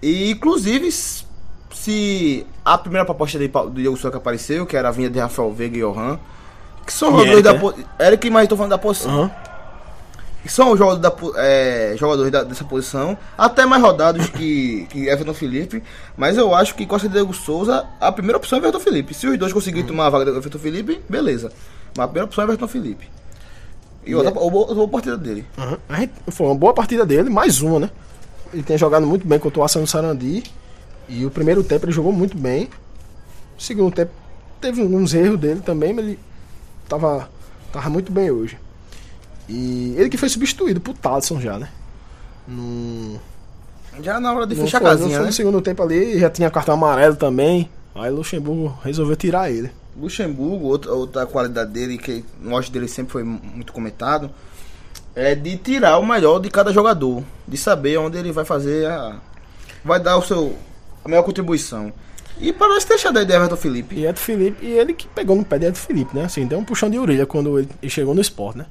E 0.00 0.30
inclusive, 0.30 0.88
se 0.92 2.46
a 2.64 2.78
primeira 2.78 3.04
proposta 3.04 3.36
de, 3.36 3.48
do 3.48 3.70
Diego 3.70 3.96
Souza 3.96 4.12
que 4.12 4.16
apareceu, 4.16 4.64
que 4.64 4.76
era 4.76 4.88
a 4.88 4.92
vinda 4.92 5.10
de 5.10 5.18
Rafael 5.18 5.52
Veiga 5.52 5.76
e 5.76 5.80
Johan, 5.80 6.20
que 6.86 6.92
são 6.92 7.10
jogadores 7.10 7.42
da 7.42 7.52
né? 7.54 7.58
po- 7.58 7.74
Eric, 7.98 8.30
mas 8.30 8.46
tô 8.48 8.56
falando 8.56 8.70
da 8.70 8.78
posição. 8.78 9.10
Aham. 9.10 9.30
que 10.42 10.48
são 10.48 10.74
jogadores, 10.76 11.02
da, 11.02 11.42
é, 11.42 11.96
jogadores 11.98 12.30
da- 12.30 12.44
dessa 12.44 12.62
posição, 12.64 13.18
até 13.36 13.66
mais 13.66 13.82
rodados 13.82 14.28
que, 14.30 14.86
que 14.90 15.08
Everton 15.08 15.34
Felipe, 15.34 15.82
mas 16.16 16.38
eu 16.38 16.54
acho 16.54 16.76
que 16.76 16.86
Costa 16.86 17.08
e 17.08 17.10
Diego 17.10 17.34
Souza, 17.34 17.84
a 18.00 18.12
primeira 18.12 18.38
opção 18.38 18.56
é 18.56 18.60
Everton 18.60 18.78
Felipe. 18.80 19.12
Se 19.14 19.26
os 19.26 19.36
dois 19.36 19.52
conseguirem 19.52 19.84
tomar 19.86 20.06
a 20.06 20.10
vaga 20.10 20.26
do 20.26 20.38
Everton 20.38 20.58
Felipe, 20.60 21.00
beleza. 21.08 21.50
Mas 21.96 22.04
a 22.04 22.06
primeira 22.06 22.24
opção 22.26 22.42
é 22.42 22.46
Everton 22.46 22.68
Felipe. 22.68 23.10
E 24.04 24.14
outra, 24.14 24.30
é- 24.32 24.38
outra, 24.38 24.58
outra 24.74 24.88
partida 24.88 25.16
dele. 25.16 25.44
Gente- 25.90 26.12
Foi 26.30 26.46
uma 26.46 26.54
boa 26.54 26.72
partida 26.72 27.04
dele, 27.04 27.28
mais 27.30 27.60
uma, 27.60 27.80
né? 27.80 27.90
Ele 28.52 28.62
tem 28.62 28.76
jogado 28.78 29.06
muito 29.06 29.26
bem 29.26 29.38
contra 29.38 29.60
o 29.62 29.66
do 29.66 29.86
Sarandi. 29.86 30.42
E 31.08 31.24
o 31.26 31.30
primeiro 31.30 31.62
tempo 31.62 31.84
ele 31.86 31.92
jogou 31.92 32.12
muito 32.12 32.36
bem. 32.36 32.68
O 33.58 33.62
segundo 33.62 33.92
tempo 33.94 34.12
teve 34.60 34.80
alguns 34.80 35.12
erros 35.14 35.38
dele 35.38 35.60
também, 35.60 35.92
mas 35.92 36.04
ele 36.04 36.18
tava, 36.88 37.28
tava 37.72 37.90
muito 37.90 38.10
bem 38.12 38.30
hoje. 38.30 38.58
E 39.48 39.94
ele 39.98 40.08
que 40.08 40.16
foi 40.16 40.28
substituído 40.28 40.80
por 40.80 40.94
Talisson 40.94 41.40
já, 41.40 41.58
né? 41.58 41.68
Num, 42.46 43.18
Já 44.02 44.18
na 44.20 44.32
hora 44.32 44.46
de 44.46 44.54
fechar 44.54 44.78
a 44.78 44.80
foi- 44.80 44.90
casinha, 44.90 45.10
foi 45.10 45.20
né? 45.20 45.26
no 45.26 45.32
segundo 45.32 45.60
tempo 45.60 45.82
ali, 45.82 46.18
já 46.18 46.30
tinha 46.30 46.50
cartão 46.50 46.74
amarelo 46.74 47.16
também. 47.16 47.68
Aí 47.94 48.10
Luxemburgo 48.10 48.76
resolveu 48.84 49.16
tirar 49.16 49.50
ele. 49.50 49.70
Luxemburgo, 49.96 50.66
outra, 50.66 50.92
outra 50.92 51.26
qualidade 51.26 51.72
dele, 51.72 51.98
que 51.98 52.24
no 52.40 52.54
auge 52.54 52.70
dele 52.70 52.88
sempre 52.88 53.12
foi 53.12 53.24
muito 53.24 53.72
comentado, 53.72 54.30
é 55.14 55.34
de 55.34 55.56
tirar 55.56 55.98
o 55.98 56.06
melhor 56.06 56.38
de 56.38 56.50
cada 56.50 56.72
jogador. 56.72 57.22
De 57.46 57.56
saber 57.56 57.98
onde 57.98 58.16
ele 58.16 58.32
vai 58.32 58.44
fazer 58.44 58.86
a. 58.86 59.20
Vai 59.84 60.00
dar 60.00 60.16
o 60.16 60.22
seu. 60.22 60.56
a 61.04 61.08
melhor 61.08 61.22
contribuição. 61.22 61.92
E 62.38 62.52
parece 62.52 62.86
ter 62.86 62.94
deixado 62.94 63.18
aí 63.18 63.26
de 63.26 63.32
Everton 63.34 63.56
Felipe. 63.56 63.94
E 63.96 64.06
Edson 64.06 64.24
Felipe, 64.24 64.64
e 64.64 64.70
ele 64.70 64.94
que 64.94 65.06
pegou 65.08 65.36
no 65.36 65.44
pé 65.44 65.58
de 65.58 65.66
Edson 65.66 65.86
Felipe, 65.86 66.16
né? 66.16 66.24
Assim, 66.24 66.46
deu 66.46 66.58
um 66.58 66.64
puxão 66.64 66.88
de 66.88 66.98
orelha 66.98 67.26
quando 67.26 67.58
ele 67.58 67.68
chegou 67.88 68.14
no 68.14 68.20
esporte, 68.20 68.58
né? 68.58 68.66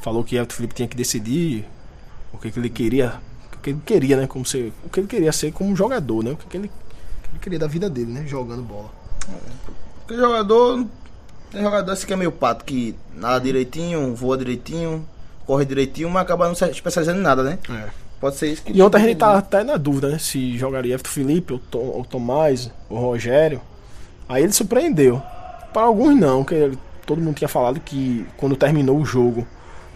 Falou 0.00 0.24
que 0.24 0.36
Edson 0.36 0.56
Felipe 0.56 0.74
tinha 0.74 0.88
que 0.88 0.96
decidir 0.96 1.66
o 2.32 2.38
que, 2.38 2.50
que 2.50 2.58
ele 2.58 2.70
queria. 2.70 3.20
O 3.52 3.58
que 3.58 3.70
ele 3.70 3.80
queria, 3.84 4.16
né? 4.16 4.26
Como 4.26 4.46
ser, 4.46 4.72
o 4.84 4.88
que 4.88 5.00
ele 5.00 5.06
queria 5.06 5.32
ser 5.32 5.52
como 5.52 5.76
jogador, 5.76 6.24
né? 6.24 6.30
O 6.30 6.36
que, 6.36 6.46
que 6.46 6.56
ele, 6.56 6.68
o 6.68 7.22
que 7.22 7.30
ele 7.32 7.38
queria 7.40 7.58
da 7.58 7.66
vida 7.66 7.90
dele, 7.90 8.12
né? 8.12 8.24
Jogando 8.26 8.62
bola. 8.62 8.90
Porque 10.06 10.20
jogador. 10.20 10.86
Tem 11.50 11.62
jogador 11.62 11.92
assim 11.92 12.06
que 12.06 12.12
é 12.12 12.16
meio 12.16 12.32
pato, 12.32 12.64
que 12.64 12.94
nada 13.14 13.40
direitinho, 13.40 14.14
voa 14.14 14.36
direitinho, 14.36 15.06
corre 15.46 15.64
direitinho, 15.64 16.10
mas 16.10 16.22
acaba 16.22 16.48
não 16.48 16.54
se 16.54 16.64
especializando 16.66 17.20
em 17.20 17.22
nada, 17.22 17.42
né? 17.44 17.58
Pode 18.20 18.36
ser 18.36 18.48
isso 18.52 18.62
que. 18.62 18.72
E 18.72 18.82
ontem 18.82 18.96
a 18.98 19.00
gente 19.00 19.18
tá 19.18 19.36
até 19.38 19.62
na 19.62 19.76
dúvida, 19.76 20.08
né? 20.08 20.18
Se 20.18 20.56
jogaria 20.58 20.94
Everton 20.94 21.10
Felipe, 21.10 21.52
ou, 21.52 21.58
Tom, 21.58 21.78
ou 21.78 22.04
Tomás, 22.04 22.70
ou 22.88 22.98
Rogério. 22.98 23.60
Aí 24.28 24.42
ele 24.42 24.52
surpreendeu. 24.52 25.22
Para 25.72 25.82
alguns 25.82 26.16
não, 26.18 26.42
que 26.44 26.54
ele- 26.54 26.78
todo 27.06 27.20
mundo 27.20 27.36
tinha 27.36 27.48
falado 27.48 27.78
que 27.80 28.26
quando 28.36 28.56
terminou 28.56 28.98
o 28.98 29.04
jogo 29.04 29.46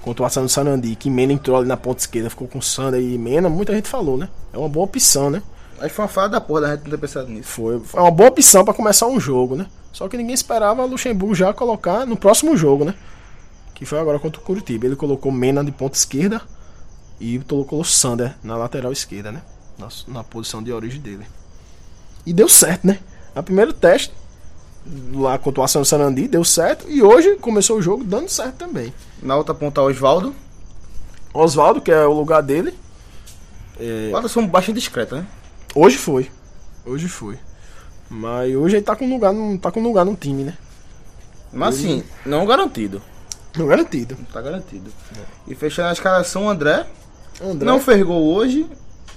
contra 0.03 0.25
o 0.25 0.43
do 0.43 0.49
Sanandi, 0.49 0.95
que 0.95 1.11
Mena 1.11 1.33
entrou 1.33 1.57
ali 1.57 1.67
na 1.67 1.77
ponta 1.77 2.01
esquerda, 2.01 2.31
ficou 2.31 2.47
com 2.47 2.61
Sander 2.61 3.01
e 3.01 3.19
Mena, 3.19 3.49
muita 3.49 3.75
gente 3.75 3.89
falou, 3.89 4.17
né? 4.17 4.29
É 4.53 4.59
uma 4.59 4.69
boa 4.69 4.85
opção, 4.85 5.31
né? 5.31 5.43
Aí 5.81 5.89
foi 5.89 6.05
uma 6.05 6.09
falha 6.09 6.29
da 6.29 6.41
porra 6.41 6.63
da 6.63 6.75
gente 6.75 6.85
não 6.85 6.91
ter 6.91 6.99
pensado 6.99 7.29
nisso. 7.29 7.49
Foi, 7.49 7.81
foi 7.81 8.01
uma 8.01 8.11
boa 8.11 8.29
opção 8.29 8.65
para 8.65 8.75
começar 8.75 9.07
um 9.07 9.21
jogo, 9.21 9.57
né? 9.57 9.67
Só 9.93 10.09
que 10.09 10.17
ninguém 10.17 10.35
esperava 10.35 10.85
Luxemburgo 10.85 11.35
já 11.35 11.53
colocar 11.53 12.07
no 12.07 12.17
próximo 12.17 12.57
jogo, 12.57 12.85
né? 12.85 12.95
Que 13.75 13.85
foi 13.85 13.99
agora 13.99 14.19
contra 14.19 14.41
o 14.41 14.45
Curitiba. 14.45 14.87
Ele 14.87 14.97
colocou 14.97 15.31
Mena 15.31 15.65
de 15.65 15.71
ponta 15.71 15.97
esquerda 15.97 16.43
e 17.21 17.39
colocou 17.41 17.83
Sander 17.85 18.35
na 18.43 18.57
lateral 18.57 18.93
esquerda, 18.93 19.33
né? 19.33 19.43
Na, 19.79 19.89
na 20.09 20.25
posição 20.25 20.63
de 20.63 20.73
origem 20.73 21.01
dele. 21.01 21.25
E 22.27 22.33
deu 22.33 22.49
certo, 22.49 22.87
né? 22.87 22.99
A 23.35 23.43
primeiro 23.43 23.73
teste 23.73 24.13
lá 25.13 25.39
contra 25.39 25.61
o 25.61 25.65
Ação 25.65 25.85
Sanandi 25.85 26.27
deu 26.27 26.45
certo 26.45 26.89
e 26.89 27.03
hoje 27.03 27.37
começou 27.37 27.79
o 27.79 27.83
jogo 27.83 28.05
dando 28.05 28.29
certo 28.29 28.57
também. 28.57 28.93
Na 29.23 29.37
outra 29.37 29.55
ponta, 29.55 29.83
Osvaldo. 29.83 30.35
Oswaldo, 31.33 31.81
que 31.81 31.91
é 31.91 32.07
o 32.07 32.13
lugar 32.13 32.43
dele, 32.43 32.75
é, 33.79 34.11
são 34.29 34.47
bastante 34.47 34.77
discreto, 34.77 35.15
né? 35.15 35.27
Hoje 35.75 35.97
foi. 35.99 36.31
Hoje 36.85 37.09
foi. 37.09 37.39
Mas 38.11 38.55
hoje 38.55 38.77
ele 38.77 38.85
tá 38.85 38.97
com 38.97 39.09
lugar, 39.09 39.33
no- 39.33 39.59
tá 39.59 39.71
com 39.71 39.83
lugar 39.83 40.05
no 40.05 40.17
time, 40.17 40.45
né? 40.45 40.55
Mas 41.53 41.77
assim, 41.77 42.03
não 42.25 42.47
garantido. 42.47 43.03
Não 43.57 43.67
garantido. 43.67 44.17
Não 44.19 44.25
tá 44.27 44.41
garantido. 44.41 44.91
E 45.47 45.55
fechando 45.55 45.89
a 45.89 45.93
escalação, 45.93 46.49
André. 46.49 46.87
André. 47.43 47.67
Não 47.67 47.81
fez 47.81 48.03
gol 48.03 48.23
hoje, 48.35 48.67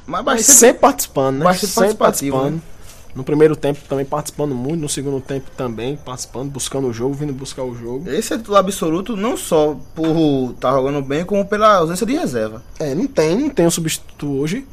mas 0.05 0.23
Mas 0.23 0.37
bastante. 0.37 0.57
sempre 0.59 0.79
participando, 0.79 1.37
né? 1.39 1.43
bastante 1.45 1.71
sempre 1.73 1.95
participativo, 1.95 2.37
né? 2.37 2.41
participando. 2.43 2.71
No 3.13 3.25
primeiro 3.25 3.57
tempo 3.57 3.79
também 3.89 4.05
participando 4.05 4.55
muito, 4.55 4.79
no 4.79 4.87
segundo 4.87 5.19
tempo 5.19 5.51
também 5.57 5.97
participando, 5.97 6.49
buscando 6.49 6.87
o 6.87 6.93
jogo, 6.93 7.13
vindo 7.13 7.33
buscar 7.33 7.63
o 7.63 7.75
jogo. 7.75 8.09
Esse 8.09 8.33
é 8.33 8.37
titular 8.37 8.61
absoluto, 8.61 9.17
não 9.17 9.35
só 9.35 9.77
por 9.93 10.51
estar 10.53 10.71
jogando 10.71 11.01
bem, 11.01 11.25
como 11.25 11.45
pela 11.45 11.75
ausência 11.75 12.05
de 12.05 12.13
reserva. 12.13 12.63
É, 12.79 12.95
não 12.95 13.07
tem, 13.07 13.37
não 13.37 13.49
tem 13.49 13.67
um 13.67 13.71
substituto 13.71 14.31
hoje 14.39 14.65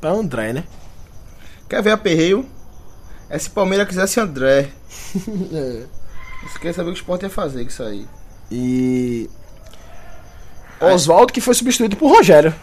pra 0.00 0.10
André, 0.12 0.54
né? 0.54 0.64
Quer 1.68 1.82
ver 1.82 1.90
aperreio? 1.92 2.46
É 3.28 3.38
se 3.38 3.50
Palmeiras 3.50 3.88
quisesse 3.88 4.20
André. 4.20 4.70
É. 5.52 5.84
Você 6.46 6.58
quer 6.58 6.74
saber 6.74 6.90
o 6.90 6.92
que 6.92 6.98
o 6.98 7.02
Sport 7.02 7.22
ia 7.22 7.30
fazer 7.30 7.62
com 7.62 7.70
isso 7.70 7.82
aí. 7.82 8.06
E. 8.50 9.30
Oswaldo 10.80 11.32
que 11.32 11.40
foi 11.40 11.54
substituído 11.54 11.96
por 11.96 12.10
Rogério. 12.10 12.54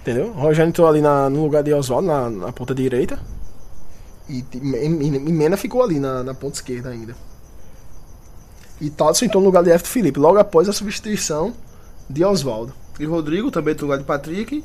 Entendeu? 0.00 0.28
O 0.28 0.32
Rogério 0.40 0.68
entrou 0.68 0.86
ali 0.88 1.00
na- 1.00 1.28
no 1.28 1.42
lugar 1.42 1.62
de 1.64 1.74
Oswaldo, 1.74 2.06
na, 2.06 2.30
na 2.30 2.52
ponta 2.52 2.74
direita. 2.74 3.18
E, 4.28 4.44
e, 4.54 4.56
e- 4.56 5.18
Mena 5.32 5.56
ficou 5.56 5.82
ali 5.82 5.98
na, 5.98 6.22
na 6.22 6.34
ponta 6.34 6.54
esquerda 6.54 6.90
ainda. 6.90 7.16
E 8.80 8.88
Tadson 8.88 9.24
entrou 9.24 9.42
no 9.42 9.48
lugar 9.48 9.62
de 9.64 9.70
Everton 9.70 9.88
Felipe, 9.90 10.20
logo 10.20 10.38
após 10.38 10.68
a 10.68 10.72
substituição 10.72 11.52
de 12.08 12.24
Oswaldo. 12.24 12.72
E 12.98 13.04
Rodrigo 13.04 13.50
também 13.50 13.74
do 13.74 13.82
lugar 13.82 13.98
de 13.98 14.04
Patrick. 14.04 14.64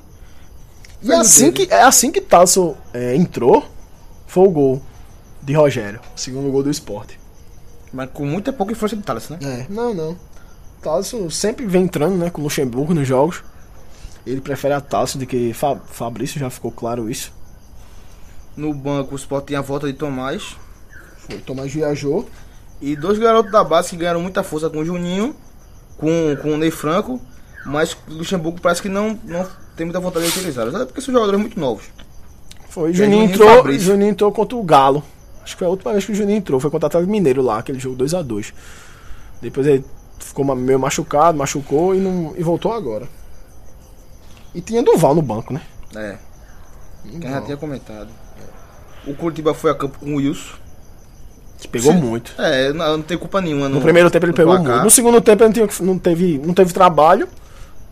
E 1.01 1.11
assim 1.11 1.51
que, 1.51 1.67
é 1.71 1.83
assim 1.83 2.11
que 2.11 2.21
Tadson 2.21 2.75
é, 2.93 3.15
entrou, 3.15 3.65
foi 4.25 4.47
o 4.47 4.51
gol 4.51 4.81
de 5.41 5.53
Rogério. 5.53 5.99
Segundo 6.15 6.51
gol 6.51 6.63
do 6.63 6.71
esporte. 6.71 7.19
Mas 7.93 8.09
com 8.11 8.25
muita 8.25 8.51
pouca 8.51 8.73
influência 8.73 8.97
do 8.97 9.03
Thales, 9.03 9.29
né? 9.29 9.39
É, 9.41 9.65
não, 9.69 9.93
não. 9.93 10.17
Talisson 10.81 11.29
sempre 11.29 11.65
vem 11.65 11.83
entrando, 11.83 12.15
né, 12.15 12.29
com 12.29 12.41
o 12.41 12.43
Luxemburgo 12.43 12.93
nos 12.93 13.07
jogos. 13.07 13.43
Ele 14.25 14.41
prefere 14.41 14.73
a 14.73 14.81
Talisson 14.81 15.19
do 15.19 15.25
que 15.25 15.53
Fa 15.53 15.75
Fabrício, 15.75 16.39
já 16.39 16.49
ficou 16.49 16.71
claro 16.71 17.09
isso. 17.09 17.31
No 18.55 18.73
banco 18.73 19.13
o 19.13 19.15
Sport 19.15 19.47
tinha 19.47 19.59
a 19.59 19.61
volta 19.61 19.87
de 19.87 19.93
Tomás. 19.93 20.55
Foi, 21.19 21.37
Tomás 21.39 21.71
viajou. 21.71 22.27
E 22.81 22.95
dois 22.95 23.17
garotos 23.17 23.51
da 23.51 23.63
base 23.63 23.89
que 23.89 23.97
ganharam 23.97 24.21
muita 24.21 24.43
força 24.43 24.69
com 24.69 24.79
o 24.79 24.85
Juninho, 24.85 25.35
com, 25.97 26.35
com 26.41 26.53
o 26.53 26.57
Ney 26.57 26.71
Franco, 26.71 27.21
mas 27.65 27.93
o 28.07 28.13
Luxemburgo 28.13 28.59
parece 28.59 28.81
que 28.81 28.89
não, 28.89 29.19
não 29.23 29.47
tem 29.75 29.85
muita 29.85 29.99
vontade 29.99 30.25
de 30.25 30.31
utilizar. 30.31 30.67
Até 30.67 30.85
porque 30.85 31.01
são 31.01 31.13
jogadores 31.13 31.39
muito 31.39 31.59
novos. 31.59 31.85
Foi, 32.69 32.93
Juninho 32.93 33.23
entrou. 33.25 33.71
Juninho 33.73 34.11
entrou 34.11 34.31
contra 34.31 34.57
o 34.57 34.63
Galo. 34.63 35.03
Acho 35.43 35.53
que 35.55 35.59
foi 35.59 35.67
a 35.67 35.69
última 35.69 35.91
vez 35.91 36.03
que 36.05 36.11
o 36.11 36.15
Juninho 36.15 36.37
entrou, 36.39 36.59
foi 36.59 36.71
contra 36.71 36.85
o 36.85 36.87
Atlético 36.87 37.11
Mineiro 37.11 37.41
lá, 37.41 37.59
aquele 37.59 37.77
jogo 37.77 37.95
2 37.95 38.15
a 38.15 38.23
2 38.23 38.51
Depois 39.41 39.67
ele 39.67 39.85
ficou 40.17 40.43
meio 40.55 40.79
machucado, 40.79 41.37
machucou 41.37 41.93
e, 41.93 41.99
não, 41.99 42.33
e 42.35 42.41
voltou 42.41 42.73
agora. 42.73 43.07
E 44.55 44.61
tinha 44.61 44.81
Duval 44.81 45.13
no 45.13 45.21
banco, 45.21 45.53
né? 45.53 45.61
É, 45.95 46.17
quem 47.19 47.29
já 47.29 47.41
tinha 47.41 47.57
comentado. 47.57 48.07
O 49.05 49.13
Curitiba 49.13 49.53
foi 49.53 49.69
a 49.69 49.75
campo 49.75 49.99
com 49.99 50.13
o 50.13 50.15
Wilson. 50.15 50.55
Que 51.59 51.67
pegou 51.67 51.93
Sim. 51.93 51.99
muito. 51.99 52.33
É, 52.39 52.73
não, 52.73 52.97
não 52.97 53.03
tem 53.03 53.17
culpa 53.17 53.39
nenhuma. 53.39 53.69
No 53.69 53.79
primeiro 53.81 54.09
tempo 54.09 54.25
ele 54.25 54.33
pegou 54.33 54.53
placar. 54.55 54.71
muito. 54.73 54.83
No 54.85 54.89
segundo 54.89 55.21
tempo 55.21 55.43
ele 55.43 55.47
não, 55.59 55.67
tinha- 55.67 55.85
não 55.87 55.99
teve, 55.99 56.37
não 56.39 56.53
teve 56.53 56.73
trabalho. 56.73 57.27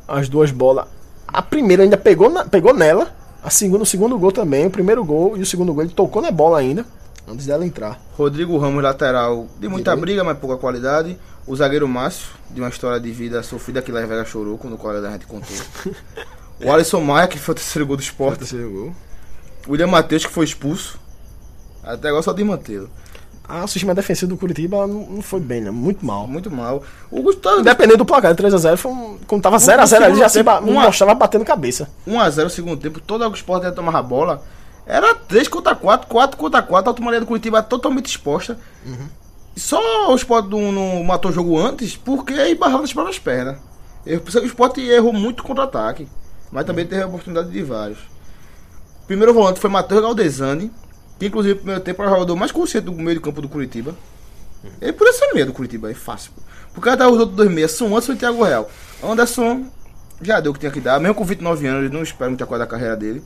As 0.07 0.27
duas 0.27 0.51
bolas. 0.51 0.85
A 1.27 1.41
primeira 1.41 1.83
ainda 1.83 1.97
pegou, 1.97 2.29
na- 2.29 2.45
pegou 2.45 2.73
nela. 2.73 3.13
A 3.43 3.49
segunda, 3.49 3.83
o 3.83 3.85
segundo 3.85 4.17
gol 4.17 4.31
também. 4.31 4.65
O 4.67 4.71
primeiro 4.71 5.03
gol 5.03 5.35
e 5.37 5.41
o 5.41 5.45
segundo 5.45 5.73
gol 5.73 5.83
ele 5.83 5.93
tocou 5.93 6.21
na 6.21 6.31
bola 6.31 6.59
ainda. 6.59 6.85
Antes 7.27 7.45
dela 7.45 7.65
entrar. 7.65 7.99
Rodrigo 8.17 8.57
Ramos, 8.57 8.83
lateral, 8.83 9.47
de 9.59 9.67
muita 9.67 9.91
Direito. 9.91 10.01
briga, 10.01 10.23
mas 10.23 10.37
pouca 10.37 10.57
qualidade. 10.57 11.17
O 11.47 11.55
zagueiro 11.55 11.87
Márcio, 11.87 12.27
de 12.51 12.59
uma 12.61 12.69
história 12.69 12.99
de 12.99 13.11
vida 13.11 13.41
sofrida 13.43 13.81
que 13.81 13.91
Las 13.91 14.07
Vegas 14.07 14.27
chorou 14.27 14.57
quando 14.57 14.73
o 14.73 14.77
colega 14.77 15.01
da 15.01 15.11
gente 15.11 15.25
contou. 15.25 15.55
o 16.63 16.71
Alisson 16.71 17.01
Maia, 17.01 17.27
que 17.27 17.37
foi 17.39 17.53
o 17.53 17.55
terceiro 17.55 17.85
gol 17.85 17.97
do 17.97 18.01
esporte. 18.03 18.39
terceiro 18.39 18.69
gol. 18.71 18.95
William 19.67 19.87
Matheus, 19.87 20.25
que 20.25 20.31
foi 20.31 20.45
expulso. 20.45 20.99
Até 21.83 22.09
agora 22.09 22.23
só 22.23 22.31
de 22.33 22.43
mantê-lo. 22.43 22.89
O 23.49 23.67
sistema 23.67 23.93
defensivo 23.93 24.29
do 24.29 24.37
Curitiba 24.37 24.87
não, 24.87 25.21
foi 25.21 25.39
bem, 25.39 25.61
né? 25.61 25.69
Muito 25.69 26.05
mal. 26.05 26.25
Muito 26.27 26.49
mal. 26.49 26.81
O 27.11 27.21
Gustavo, 27.21 27.59
Independente 27.59 27.97
do 27.97 28.05
placar, 28.05 28.33
3x0 28.33 28.77
foi 28.77 28.91
um. 28.91 29.17
Quando 29.27 29.41
tava 29.41 29.57
0x0, 29.57 29.81
ele 29.81 29.85
segundo 30.05 30.17
já 30.19 30.29
se 30.29 30.41
ba- 30.43 30.61
mostrava 30.61 31.13
batendo 31.13 31.43
cabeça. 31.43 31.89
1x0 32.07 32.43
no 32.45 32.49
segundo 32.49 32.77
tempo, 32.79 32.99
toda 33.01 33.27
o 33.27 33.33
esporte 33.33 33.65
ia 33.65 33.71
tomar 33.71 33.95
a 33.97 34.01
bola. 34.01 34.41
Era 34.85 35.13
3 35.13 35.47
contra 35.49 35.75
4, 35.75 36.07
4 36.07 36.37
contra 36.37 36.61
4, 36.61 36.89
a 36.89 36.91
automaria 36.91 37.19
do 37.19 37.25
Curitiba 37.25 37.61
totalmente 37.61 38.05
exposta. 38.07 38.57
E 39.55 39.59
Só 39.59 40.11
o 40.11 40.15
esporte 40.15 40.49
não, 40.49 41.03
matou 41.03 41.29
o 41.29 41.33
jogo 41.33 41.57
antes 41.59 41.95
porque 41.97 42.33
esbarrava 42.33 42.81
nas 42.81 42.93
próprias 42.93 43.19
pernas. 43.19 43.57
Eu- 44.05 44.21
O 44.41 44.45
esporte 44.45 44.81
errou 44.81 45.13
muito 45.13 45.43
contra-ataque, 45.43 46.07
mas 46.51 46.65
também 46.65 46.85
teve 46.87 47.01
a 47.03 47.07
oportunidade 47.07 47.49
de 47.51 47.61
vários. 47.61 47.99
O 49.03 49.05
primeiro 49.07 49.33
volante 49.33 49.59
foi 49.59 49.69
Matheus 49.69 50.01
Galdesani, 50.01 50.71
que 51.23 51.27
inclusive 51.29 51.53
no 51.55 51.59
primeiro 51.59 51.81
tempo 51.81 52.01
era 52.01 52.11
o 52.11 52.13
jogador 52.13 52.35
mais 52.35 52.51
consciente 52.51 52.85
do 52.85 52.91
meio 52.93 53.17
de 53.17 53.23
campo 53.23 53.41
do 53.41 53.49
Curitiba. 53.49 53.95
Ele 54.81 54.93
podia 54.93 55.13
ser 55.13 55.33
meio 55.33 55.45
do 55.45 55.53
Curitiba, 55.53 55.89
é 55.91 55.93
fácil. 55.93 56.31
pô. 56.35 56.41
Porque 56.73 56.89
até 56.89 57.05
os 57.05 57.17
outros 57.17 57.35
dois 57.35 57.51
meias 57.51 57.71
são 57.71 57.87
Anderson 57.87 58.13
e 58.13 58.15
Thiago 58.15 58.43
Real. 58.43 58.69
Anderson 59.03 59.65
já 60.21 60.39
deu 60.39 60.51
o 60.51 60.53
que 60.53 60.59
tinha 60.59 60.71
que 60.71 60.79
dar, 60.79 60.99
mesmo 60.99 61.15
com 61.15 61.25
29 61.25 61.67
anos, 61.67 61.85
ele 61.85 61.93
não 61.93 62.03
espera 62.03 62.29
muita 62.29 62.45
coisa 62.45 62.63
da 62.63 62.69
carreira 62.69 62.95
dele. 62.95 63.21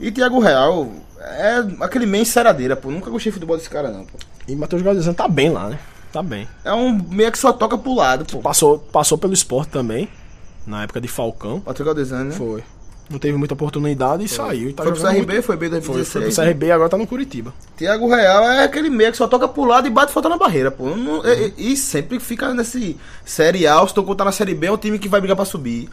E 0.00 0.10
Thiago 0.10 0.38
Real 0.40 0.90
é 1.20 1.64
aquele 1.80 2.06
meio 2.06 2.22
enceradeira, 2.22 2.76
pô. 2.76 2.90
Nunca 2.90 3.10
gostei 3.10 3.30
de 3.30 3.34
futebol 3.34 3.56
desse 3.56 3.70
cara, 3.70 3.90
não, 3.90 4.04
pô. 4.04 4.18
E 4.48 4.56
Matheus 4.56 4.82
Galdesano 4.82 5.14
tá 5.14 5.28
bem 5.28 5.50
lá, 5.50 5.68
né? 5.68 5.78
Tá 6.12 6.22
bem. 6.22 6.48
É 6.64 6.72
um 6.72 6.92
meia 6.92 7.30
que 7.30 7.38
só 7.38 7.52
toca 7.52 7.78
pro 7.78 7.94
lado, 7.94 8.24
pô. 8.24 8.40
Passou, 8.40 8.78
passou 8.78 9.16
pelo 9.16 9.32
esporte 9.32 9.70
também. 9.70 10.08
Na 10.66 10.84
época 10.84 11.00
de 11.00 11.08
Falcão. 11.08 11.60
Patrick 11.60 11.84
Galdesani, 11.84 12.30
né? 12.30 12.34
Foi. 12.34 12.62
Não 13.10 13.18
teve 13.18 13.36
muita 13.36 13.52
oportunidade 13.54 14.24
e 14.24 14.28
saiu. 14.28 14.70
E 14.70 14.72
tá 14.72 14.82
Foi 14.84 14.92
pro 14.92 15.00
CRB, 15.02 15.16
muito- 15.32 15.42
foi 15.42 15.56
bem 15.56 15.68
Foi, 15.68 15.80
foi 15.80 15.94
2016. 15.94 16.34
pro 16.34 16.44
CRB 16.44 16.66
e 16.66 16.72
agora 16.72 16.88
tá 16.88 16.96
no 16.96 17.06
Curitiba. 17.06 17.52
Thiago 17.76 18.08
Real 18.08 18.42
é 18.44 18.64
aquele 18.64 18.88
meia 18.88 19.10
que 19.10 19.16
só 19.18 19.26
toca 19.28 19.46
pro 19.46 19.64
lado 19.64 19.86
e 19.86 19.90
bate 19.90 20.12
falta 20.12 20.28
na 20.28 20.38
barreira, 20.38 20.70
pô. 20.70 20.96
Não- 20.96 21.22
e, 21.26 21.52
e- 21.58 21.72
e 21.72 21.76
sempre 21.76 22.18
fica 22.18 22.54
nesse 22.54 22.96
Série 23.24 23.66
A, 23.66 23.86
se 23.86 23.92
tu 23.92 24.14
tá 24.14 24.24
na 24.24 24.32
Série 24.32 24.54
B, 24.54 24.66
é 24.68 24.72
um 24.72 24.76
time 24.78 24.98
que 24.98 25.08
vai 25.08 25.20
brigar 25.20 25.36
pra 25.36 25.44
subir. 25.44 25.88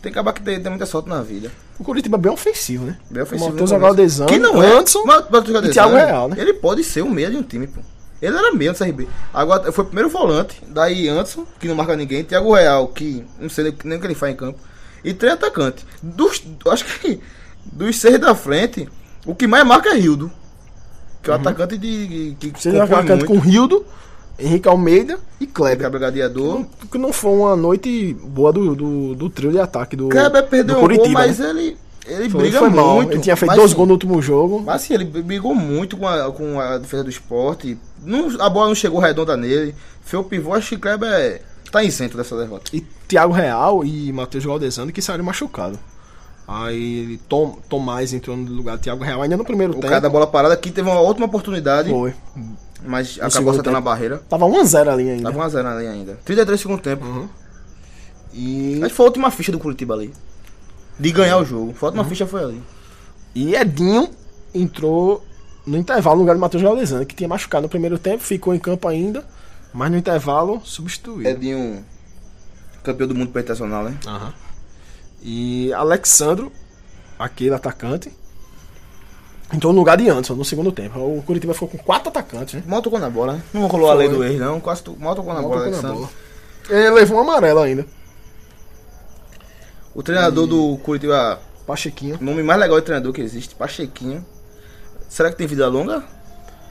Tem 0.00 0.10
que 0.12 0.18
acabar 0.18 0.32
que 0.32 0.42
ter, 0.42 0.60
ter 0.60 0.68
muita 0.68 0.84
sorte 0.86 1.08
na 1.08 1.22
vida. 1.22 1.50
O 1.78 1.84
Curitiba 1.84 2.16
é 2.16 2.20
bem 2.20 2.32
ofensivo, 2.32 2.84
né? 2.86 2.96
Bem 3.10 3.22
ofensivo 3.22 3.50
Matheus 3.50 3.70
no 3.70 3.76
começo. 3.78 3.96
Galdesano, 3.96 4.28
Que 4.28 4.38
não 4.38 4.60
é. 4.62 4.66
Anderson 4.72 5.02
Mas- 5.04 5.24
mas 5.30 5.48
o 5.48 5.52
Galdesano, 5.52 5.66
e 5.68 5.70
Thiago 5.72 5.94
Real, 5.94 6.28
né? 6.28 6.36
Ele 6.38 6.54
pode 6.54 6.82
ser 6.84 7.02
um 7.02 7.10
meia 7.10 7.30
de 7.30 7.36
um 7.36 7.42
time, 7.42 7.66
pô. 7.68 7.80
Ele 8.20 8.36
era 8.36 8.52
meia 8.52 8.72
no 8.72 8.78
CRB. 8.78 9.08
Agora 9.34 9.70
foi 9.72 9.82
o 9.84 9.86
primeiro 9.86 10.08
volante, 10.08 10.60
daí 10.68 11.08
Anderson, 11.08 11.44
que 11.58 11.66
não 11.68 11.74
marca 11.76 11.96
ninguém, 11.96 12.22
Thiago 12.24 12.52
Real, 12.52 12.88
que 12.88 13.24
não 13.40 13.48
sei 13.48 13.72
nem 13.84 13.96
o 13.98 14.00
que 14.00 14.06
ele 14.06 14.14
faz 14.14 14.32
em 14.32 14.36
campo, 14.36 14.58
e 15.04 15.12
três 15.14 15.34
atacantes. 15.34 15.84
Dos, 16.02 16.42
acho 16.68 16.84
que 17.00 17.20
dos 17.64 17.98
seis 17.98 18.18
da 18.18 18.34
frente, 18.34 18.88
o 19.26 19.34
que 19.34 19.46
mais 19.46 19.64
marca 19.66 19.90
é 19.90 19.94
Rildo. 19.94 20.30
Que 21.22 21.30
é 21.30 21.34
o 21.34 21.36
atacante 21.36 21.78
de. 21.78 22.36
que 22.40 22.50
Você 22.50 22.72
já 22.72 22.86
compõe 22.86 23.06
canto 23.06 23.24
com 23.26 23.34
muito. 23.34 23.48
Rildo, 23.48 23.86
Henrique 24.38 24.68
Almeida 24.68 25.18
e 25.40 25.46
Que 25.46 25.52
é 25.52 25.54
Kleber. 25.54 25.90
brigadiador. 25.90 26.64
Que 26.90 26.98
não 26.98 27.12
foi 27.12 27.30
uma 27.30 27.54
noite 27.54 28.14
boa 28.14 28.52
do, 28.52 28.74
do, 28.74 29.14
do 29.14 29.30
trio 29.30 29.52
de 29.52 29.60
ataque 29.60 29.94
do, 29.94 30.08
Kleber 30.08 30.46
perdeu 30.48 30.74
do 30.74 30.78
um 30.78 30.86
gol, 30.86 30.96
Curitiba. 30.96 31.20
mas 31.20 31.38
né? 31.38 31.50
ele, 31.50 31.76
ele 32.06 32.28
Foi, 32.28 32.40
briga 32.40 32.58
foi 32.58 32.70
mal. 32.70 32.96
muito. 32.96 33.12
Ele 33.12 33.20
tinha 33.20 33.36
feito 33.36 33.50
Mas, 33.50 33.56
dois 33.56 33.70
sim, 33.70 33.76
gols 33.76 33.86
no 33.88 33.94
último 33.94 34.20
jogo. 34.20 34.60
Mas 34.66 34.82
assim, 34.82 34.94
ele 34.94 35.04
brigou 35.04 35.54
muito 35.54 35.96
com 35.96 36.08
a, 36.08 36.32
com 36.32 36.58
a 36.58 36.78
defesa 36.78 37.04
do 37.04 37.10
esporte. 37.10 37.78
Não, 38.04 38.28
a 38.40 38.50
bola 38.50 38.66
não 38.66 38.74
chegou 38.74 38.98
redonda 38.98 39.36
nele. 39.36 39.76
Foi 40.02 40.18
o 40.18 40.24
pivô, 40.24 40.52
acho 40.54 40.70
que 40.70 40.78
Kleber 40.78 41.08
é, 41.08 41.40
tá 41.72 41.82
isento 41.82 42.16
dessa 42.16 42.36
derrota. 42.36 42.70
E 42.72 42.80
Thiago 43.08 43.32
Real 43.32 43.84
e 43.84 44.12
Matheus 44.12 44.44
Galdesano 44.46 44.92
que 44.92 45.02
saíram 45.02 45.24
machucados. 45.24 45.78
Aí 46.46 47.18
Tom, 47.28 47.58
Tomás 47.68 48.12
entrou 48.12 48.36
no 48.36 48.50
lugar 48.52 48.76
do 48.76 48.82
Thiago 48.82 49.02
Real 49.02 49.22
ainda 49.22 49.36
no 49.36 49.44
primeiro 49.44 49.72
O 49.72 49.76
tempo. 49.76 49.88
cara 49.88 50.00
da 50.00 50.08
bola 50.10 50.26
parada 50.26 50.54
aqui 50.54 50.70
teve 50.70 50.88
uma 50.88 51.00
ótima 51.00 51.26
oportunidade, 51.26 51.88
Foi. 51.88 52.12
mas 52.84 53.14
acabou 53.16 53.30
segundo 53.30 53.50
acertando 53.52 53.76
a 53.76 53.80
barreira. 53.80 54.18
Tava 54.28 54.46
1x0 54.46 54.88
ali 54.88 55.10
ainda. 55.10 55.32
Tava 55.32 55.48
1x0 55.48 55.66
ali 55.66 55.86
ainda. 55.86 56.18
33 56.24 56.60
segundo 56.60 56.80
tempo. 56.82 57.04
Uhum. 57.04 57.28
E, 58.34 58.78
Mas 58.80 58.92
foi 58.92 59.06
a 59.06 59.08
última 59.08 59.30
ficha 59.30 59.52
do 59.52 59.58
Curitiba 59.58 59.94
ali. 59.94 60.12
De 60.98 61.10
ganhar 61.12 61.38
o 61.38 61.44
jogo. 61.44 61.72
Foi 61.74 61.88
a 61.88 61.92
Uhum. 61.92 61.98
última 61.98 62.04
ficha 62.10 62.26
foi 62.26 62.42
ali. 62.42 62.62
e 63.34 63.54
Edinho 63.54 64.08
entrou 64.54 65.24
no 65.66 65.78
intervalo 65.78 66.16
no 66.16 66.22
lugar 66.22 66.34
do 66.34 66.40
Matheus 66.40 66.62
Galdesano, 66.62 67.06
que 67.06 67.14
tinha 67.14 67.28
machucado 67.28 67.62
no 67.62 67.68
primeiro 67.68 67.98
tempo, 67.98 68.22
ficou 68.22 68.52
em 68.54 68.58
campo 68.58 68.88
ainda, 68.88 69.24
mas 69.72 69.90
no 69.90 69.96
intervalo 69.96 70.60
substituiu. 70.64 71.26
Edinho, 71.28 71.84
campeão 72.82 73.08
do 73.08 73.14
mundo 73.14 73.28
internacional, 73.30 73.84
né? 73.84 73.96
Aham. 74.06 74.32
E 75.22 75.72
Alexandro, 75.72 76.52
aquele 77.18 77.54
atacante, 77.54 78.12
entrou 79.52 79.72
no 79.72 79.78
lugar 79.78 79.96
de 79.96 80.08
Anderson 80.08 80.34
no 80.34 80.44
segundo 80.44 80.72
tempo. 80.72 80.98
O 80.98 81.22
Curitiba 81.22 81.54
ficou 81.54 81.68
com 81.68 81.78
quatro 81.78 82.08
atacantes, 82.08 82.54
né? 82.54 82.62
Mal 82.66 82.82
tocou 82.82 82.98
na 82.98 83.08
bola, 83.08 83.34
né? 83.34 83.42
Não 83.54 83.66
rolou 83.66 83.90
a 83.90 83.94
lei 83.94 84.08
do 84.08 84.24
ex, 84.24 84.38
não. 84.40 84.60
Quase 84.60 84.82
tu- 84.82 84.96
mal 84.98 85.14
tocou 85.14 85.32
na 85.32 85.40
Mal 85.40 85.48
bola, 85.50 85.64
tocou 85.64 85.82
na 85.82 85.88
Alexandre. 85.88 86.10
bola. 86.68 86.80
Ele 86.80 86.90
levou 86.90 87.18
um 87.18 87.20
amarelo 87.20 87.60
ainda. 87.60 87.86
O 89.94 90.02
treinador 90.02 90.46
do 90.46 90.76
Curitiba, 90.78 91.38
Pachequinho. 91.66 92.18
o 92.20 92.24
nome 92.24 92.42
mais 92.42 92.58
legal 92.58 92.78
de 92.80 92.86
treinador 92.86 93.12
que 93.12 93.20
existe, 93.20 93.54
Pachequinho. 93.54 94.24
Será 95.08 95.30
que 95.30 95.36
tem 95.36 95.46
vida 95.46 95.68
longa? 95.68 96.02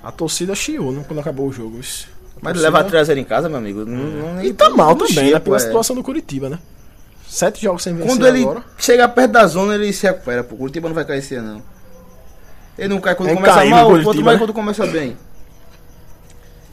A 0.04 0.12
torcida 0.12 0.56
chiou 0.56 0.92
né, 0.92 1.06
quando 1.08 1.20
acabou 1.20 1.48
o 1.48 1.54
jogo. 1.54 1.80
Isso. 1.80 2.08
A 2.38 2.40
Mas 2.42 2.58
leva 2.60 2.84
3 2.84 3.10
em 3.10 3.24
casa, 3.24 3.48
meu 3.48 3.58
amigo. 3.58 3.86
Não, 3.86 4.34
não, 4.36 4.44
E 4.44 4.54
tá 4.54 4.70
mal 4.70 4.96
também, 4.96 5.14
chia, 5.14 5.34
né? 5.34 5.40
Pela 5.40 5.58
é. 5.58 5.60
situação 5.60 5.96
do 5.96 6.04
Curitiba, 6.04 6.50
né? 6.50 6.60
Sete 7.28 7.62
jogos 7.62 7.84
sem 7.84 7.94
vencer 7.94 8.10
Quando 8.10 8.28
ele 8.28 8.42
agora. 8.42 8.64
chega 8.78 9.08
perto 9.08 9.32
da 9.32 9.48
zona, 9.48 9.76
ele 9.76 9.94
se 9.94 10.06
recupera. 10.06 10.44
Pô. 10.44 10.56
O 10.56 10.58
Curitiba 10.58 10.90
não 10.90 10.96
vai 10.96 11.06
cair 11.06 11.20
esse 11.20 11.36
ano, 11.36 11.54
não. 11.54 11.64
Ele 12.78 12.88
não 12.90 13.00
cai 13.00 13.16
quando 13.16 13.30
É 13.30 13.36
começa 13.36 13.66
mal, 13.66 13.86
o 13.86 13.90
quanto 13.92 14.04
Curitiba, 14.04 14.26
mais 14.26 14.40
né? 14.40 14.46
quando 14.46 14.54
começa 14.54 14.86
bem. 14.88 15.18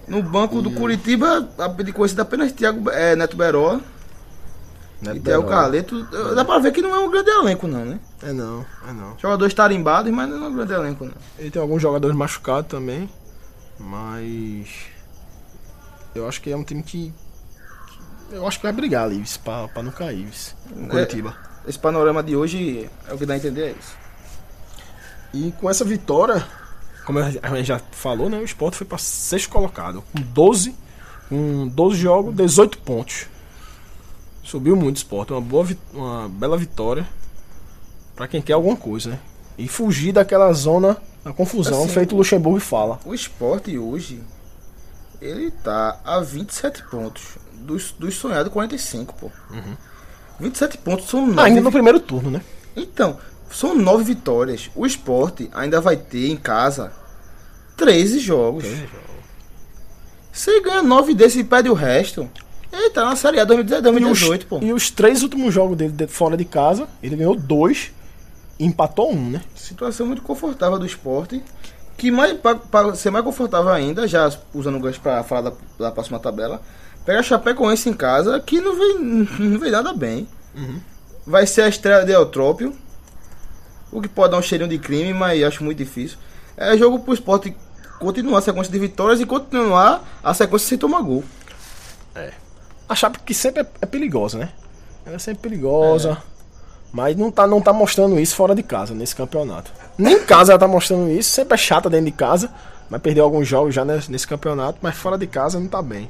No 0.06 0.22
banco 0.22 0.62
do 0.62 0.70
Curitiba, 0.70 1.48
a 1.58 1.68
de 1.68 1.92
conhecido 1.92 2.22
apenas 2.22 2.50
Thiago, 2.52 2.88
é, 2.90 3.14
Neto 3.14 3.36
Beró 3.36 3.78
e 5.14 5.20
Thiago 5.20 5.46
Carleto. 5.46 6.02
Dá 6.34 6.44
pra 6.44 6.58
ver 6.58 6.72
que 6.72 6.80
não 6.80 6.94
é 6.94 6.98
um 6.98 7.10
grande 7.10 7.30
elenco, 7.30 7.68
não, 7.68 7.84
né? 7.84 8.00
É 8.22 8.32
não, 8.32 8.64
é 8.88 8.92
não. 8.92 9.16
Jogadores 9.18 9.52
tarimbados, 9.54 10.10
mas 10.10 10.28
não 10.28 10.44
é 10.46 10.48
um 10.48 10.54
grande 10.54 10.72
elenco, 10.72 11.04
não. 11.04 11.12
Ele 11.38 11.50
tem 11.50 11.60
alguns 11.60 11.82
jogadores 11.82 12.16
machucados 12.16 12.68
também. 12.70 13.08
Mas. 13.78 14.66
Eu 16.18 16.28
acho 16.28 16.40
que 16.40 16.50
é 16.50 16.56
um 16.56 16.64
time 16.64 16.82
que. 16.82 17.12
eu 18.30 18.46
acho 18.46 18.58
que 18.58 18.62
vai 18.64 18.72
brigar 18.72 19.04
ali, 19.04 19.22
pra 19.42 19.82
não 19.82 19.90
cair, 19.90 20.24
vice, 20.24 20.54
o 20.76 20.84
É. 20.84 20.88
Curitiba. 20.88 21.36
Esse 21.66 21.78
panorama 21.78 22.22
de 22.22 22.34
hoje 22.34 22.88
é 23.06 23.12
o 23.12 23.18
que 23.18 23.26
dá 23.26 23.34
a 23.34 23.36
entender 23.36 23.62
é 23.62 23.70
isso. 23.78 23.96
E 25.34 25.52
com 25.60 25.68
essa 25.68 25.84
vitória, 25.84 26.46
como 27.04 27.18
a 27.18 27.30
gente 27.30 27.66
já 27.66 27.78
falou, 27.92 28.30
né? 28.30 28.38
O 28.38 28.44
Sport 28.44 28.74
foi 28.74 28.86
para 28.86 28.98
sexto 28.98 29.50
colocado. 29.50 30.02
Com 30.12 30.20
12, 30.20 30.74
com 31.28 31.68
12 31.68 31.96
jogos, 31.98 32.34
18 32.34 32.78
pontos. 32.78 33.26
Subiu 34.42 34.74
muito 34.74 34.96
o 34.96 34.98
Sport. 34.98 35.30
Uma, 35.30 35.40
boa, 35.42 35.66
uma 35.92 36.28
bela 36.28 36.56
vitória 36.56 37.06
para 38.16 38.26
quem 38.26 38.40
quer 38.40 38.54
alguma 38.54 38.76
coisa, 38.76 39.10
né? 39.10 39.18
E 39.58 39.68
fugir 39.68 40.12
daquela 40.12 40.50
zona 40.52 40.96
da 41.22 41.32
confusão, 41.32 41.84
Assim, 41.84 41.92
feito 41.92 42.14
o 42.14 42.18
Luxemburgo 42.18 42.60
fala. 42.60 42.98
O 43.04 43.12
esporte 43.12 43.76
hoje, 43.76 44.22
ele 45.20 45.50
tá 45.50 45.98
a 46.04 46.20
27 46.20 46.82
pontos 46.84 47.22
dos, 47.52 47.92
dos 47.92 48.14
sonhados 48.14 48.52
45, 48.52 49.14
pô. 49.14 49.30
27 50.40 50.78
pontos 50.78 51.08
são 51.08 51.20
9. 51.26 51.32
Uhum. 51.38 51.44
Ainda 51.44 51.60
no 51.60 51.72
primeiro 51.72 51.98
turno, 52.00 52.30
né? 52.30 52.40
Então, 52.76 53.18
são 53.50 53.74
9 53.74 54.04
vitórias. 54.04 54.70
O 54.76 54.86
esporte 54.86 55.50
ainda 55.52 55.80
vai 55.80 55.96
ter 55.96 56.28
em 56.30 56.36
casa 56.36 56.92
13 57.76 58.18
jogos. 58.20 58.64
Se 60.32 60.50
ele 60.50 60.60
ganha 60.62 60.82
9 60.82 61.14
desses 61.14 61.40
e 61.40 61.44
perde 61.44 61.68
o 61.68 61.74
resto, 61.74 62.28
ele 62.72 62.90
tá 62.90 63.04
na 63.04 63.16
Série 63.16 63.40
A 63.40 63.44
2018, 63.44 64.46
pô. 64.46 64.58
E 64.62 64.72
os 64.72 64.90
três 64.90 65.22
últimos 65.22 65.52
jogos 65.52 65.76
dele 65.76 65.92
de- 65.92 66.06
fora 66.06 66.36
de 66.36 66.44
casa, 66.44 66.86
ele 67.02 67.16
ganhou 67.16 67.34
dois 67.34 67.90
e 68.58 68.64
empatou 68.64 69.12
um, 69.12 69.30
né? 69.30 69.40
Situação 69.56 70.06
muito 70.06 70.22
confortável 70.22 70.78
do 70.78 70.86
esporte. 70.86 71.42
Que 71.98 72.10
mais, 72.10 72.32
para 72.70 72.94
ser 72.94 73.10
mais 73.10 73.24
confortável 73.24 73.70
ainda, 73.70 74.08
já 74.08 74.32
usando 74.54 74.76
o 74.76 74.80
gancho 74.80 75.00
para 75.00 75.22
falar 75.22 75.42
da, 75.42 75.52
da 75.78 75.90
próxima 75.90 76.18
tabela, 76.18 76.62
pega 77.04 77.20
a 77.20 77.22
Chapecoense 77.22 77.90
em 77.90 77.92
casa, 77.92 78.40
que 78.40 78.60
não 78.60 78.74
vem, 78.74 78.98
não 79.38 79.58
vem 79.58 79.70
nada 79.70 79.92
bem. 79.92 80.26
Vai 81.26 81.46
ser 81.46 81.62
a 81.62 81.68
estreia 81.68 82.04
de 82.04 82.12
Eutrópio, 82.12 82.74
o 83.92 84.00
que 84.00 84.08
pode 84.08 84.30
dar 84.30 84.38
um 84.38 84.42
cheirinho 84.42 84.70
de 84.70 84.78
crime, 84.78 85.12
mas 85.12 85.42
acho 85.42 85.62
muito 85.62 85.78
difícil. 85.78 86.16
É 86.56 86.76
jogo 86.76 87.00
pro 87.00 87.12
esporte 87.12 87.54
continuar 87.98 88.38
a 88.38 88.42
sequência 88.42 88.72
de 88.72 88.78
vitórias 88.78 89.20
e 89.20 89.26
continuar 89.26 90.02
a 90.22 90.32
sequência 90.32 90.68
sem 90.68 90.78
tomar 90.78 91.02
gol. 91.02 91.24
A 92.88 92.94
Chape 92.94 93.18
que 93.20 93.34
sempre 93.34 93.62
é, 93.62 93.66
é 93.82 93.86
perigosa, 93.86 94.38
né? 94.38 94.50
Ela 95.04 95.16
é 95.16 95.18
sempre 95.18 95.42
perigosa. 95.50 96.16
Mas 96.92 97.16
não 97.16 97.30
tá, 97.30 97.46
não 97.46 97.60
tá 97.60 97.72
mostrando 97.72 98.18
isso 98.18 98.34
fora 98.34 98.54
de 98.54 98.62
casa, 98.62 98.94
nesse 98.94 99.14
campeonato. 99.14 99.70
Nem 99.96 100.16
em 100.16 100.24
casa 100.24 100.52
ela 100.52 100.58
tá 100.58 100.66
mostrando 100.66 101.10
isso. 101.10 101.30
Sempre 101.30 101.54
é 101.54 101.58
chata 101.58 101.90
dentro 101.90 102.06
de 102.06 102.12
casa. 102.12 102.50
Mas 102.88 103.02
perdeu 103.02 103.24
alguns 103.24 103.46
jogos 103.46 103.74
já 103.74 103.84
nesse, 103.84 104.10
nesse 104.10 104.26
campeonato. 104.26 104.78
Mas 104.80 104.96
fora 104.96 105.18
de 105.18 105.26
casa 105.26 105.60
não 105.60 105.68
tá 105.68 105.82
bem. 105.82 106.08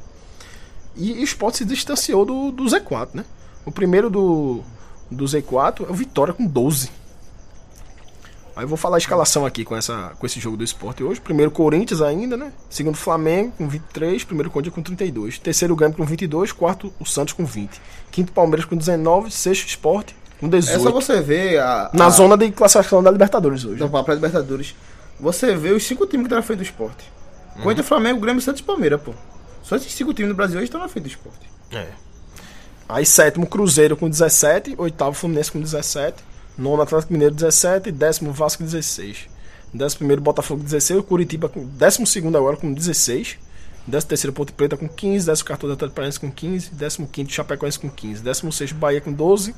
E, 0.96 1.12
e 1.12 1.20
o 1.20 1.24
Sport 1.24 1.56
se 1.56 1.64
distanciou 1.64 2.24
do, 2.24 2.50
do 2.52 2.64
Z4, 2.64 3.08
né? 3.14 3.24
O 3.66 3.72
primeiro 3.72 4.08
do, 4.08 4.62
do 5.10 5.24
Z4 5.24 5.86
é 5.88 5.90
o 5.90 5.94
Vitória 5.94 6.32
com 6.32 6.46
12. 6.46 6.90
Aí 8.54 8.64
eu 8.64 8.68
vou 8.68 8.76
falar 8.76 8.96
a 8.96 8.98
escalação 8.98 9.46
aqui 9.46 9.64
com, 9.64 9.76
essa, 9.76 10.12
com 10.18 10.26
esse 10.26 10.40
jogo 10.40 10.56
do 10.56 10.64
esporte 10.64 11.02
hoje. 11.02 11.20
Primeiro 11.20 11.50
Corinthians 11.50 12.00
ainda, 12.00 12.36
né? 12.36 12.52
Segundo 12.70 12.96
Flamengo 12.96 13.52
com 13.56 13.68
23, 13.68 14.24
primeiro 14.24 14.50
Corinthians 14.50 14.74
com 14.74 14.82
32. 14.82 15.38
Terceiro 15.38 15.76
Grêmio 15.76 15.96
com 15.96 16.04
22, 16.04 16.52
quarto 16.52 16.92
o 16.98 17.04
Santos 17.04 17.34
com 17.34 17.44
20. 17.44 17.80
Quinto 18.10 18.32
Palmeiras 18.32 18.64
com 18.64 18.76
19, 18.76 19.30
sexto 19.30 19.66
Esporte 19.66 20.16
com 20.40 20.48
18. 20.48 20.78
É 20.80 20.82
só 20.82 20.90
você 20.92 21.20
ver 21.20 21.58
a, 21.60 21.90
Na 21.92 22.06
a- 22.06 22.10
zona 22.10 22.36
de 22.36 22.50
classificação 22.50 23.02
da 23.02 23.10
Libertadores 23.10 23.64
hoje. 23.64 23.78
da 23.80 23.88
própria 23.88 24.14
Libertadores. 24.14 24.74
Você 25.20 25.54
vê 25.56 25.70
os 25.72 25.84
cinco 25.84 26.06
times 26.06 26.24
que 26.24 26.26
estão 26.26 26.38
na 26.38 26.42
frente 26.42 26.58
do 26.58 26.64
esporte. 26.64 27.10
Corinthians, 27.62 27.88
Flamengo, 27.88 28.20
Grêmio, 28.20 28.40
Santos 28.40 28.60
e 28.60 28.64
Palmeiras, 28.64 29.00
pô. 29.00 29.12
Só 29.62 29.74
esses 29.76 29.92
cinco 29.92 30.14
times 30.14 30.30
do 30.30 30.36
Brasil 30.36 30.56
hoje 30.58 30.64
estão 30.66 30.80
na 30.80 30.88
frente 30.88 31.04
do 31.04 31.08
esporte. 31.10 31.50
É. 31.72 31.86
Aí 32.88 33.04
sétimo 33.04 33.46
Cruzeiro 33.46 33.96
com 33.96 34.08
17, 34.08 34.74
oitavo 34.78 35.12
Fluminense 35.12 35.50
com 35.52 35.60
17, 35.60 36.22
nono 36.56 36.80
Atlético 36.82 37.12
Mineiro 37.12 37.34
17, 37.34 37.90
décimo 37.92 38.32
Vasco 38.32 38.62
16. 38.62 39.28
Décimo 39.74 39.98
primeiro 39.98 40.22
Botafogo 40.22 40.62
16, 40.62 41.00
o 41.00 41.02
Curitiba 41.02 41.48
com 41.48 41.66
décimo 41.66 42.06
segundo 42.06 42.38
agora 42.38 42.56
com 42.56 42.72
16. 42.72 43.36
Décimo 43.86 44.08
terceiro 44.08 44.32
Ponte 44.32 44.52
Preta 44.52 44.76
com 44.76 44.88
15, 44.88 45.26
décimo 45.26 45.48
14 45.48 45.74
Atlético 45.74 45.94
Paranaense 45.96 46.20
com 46.20 46.30
15, 46.30 46.70
décimo 46.72 47.06
quinto 47.08 47.32
Chapecoense 47.32 47.78
com 47.78 47.90
15, 47.90 48.22
décimo 48.22 48.52
sexto 48.52 48.74
Bahia 48.76 49.00
com 49.00 49.12
12, 49.12 49.54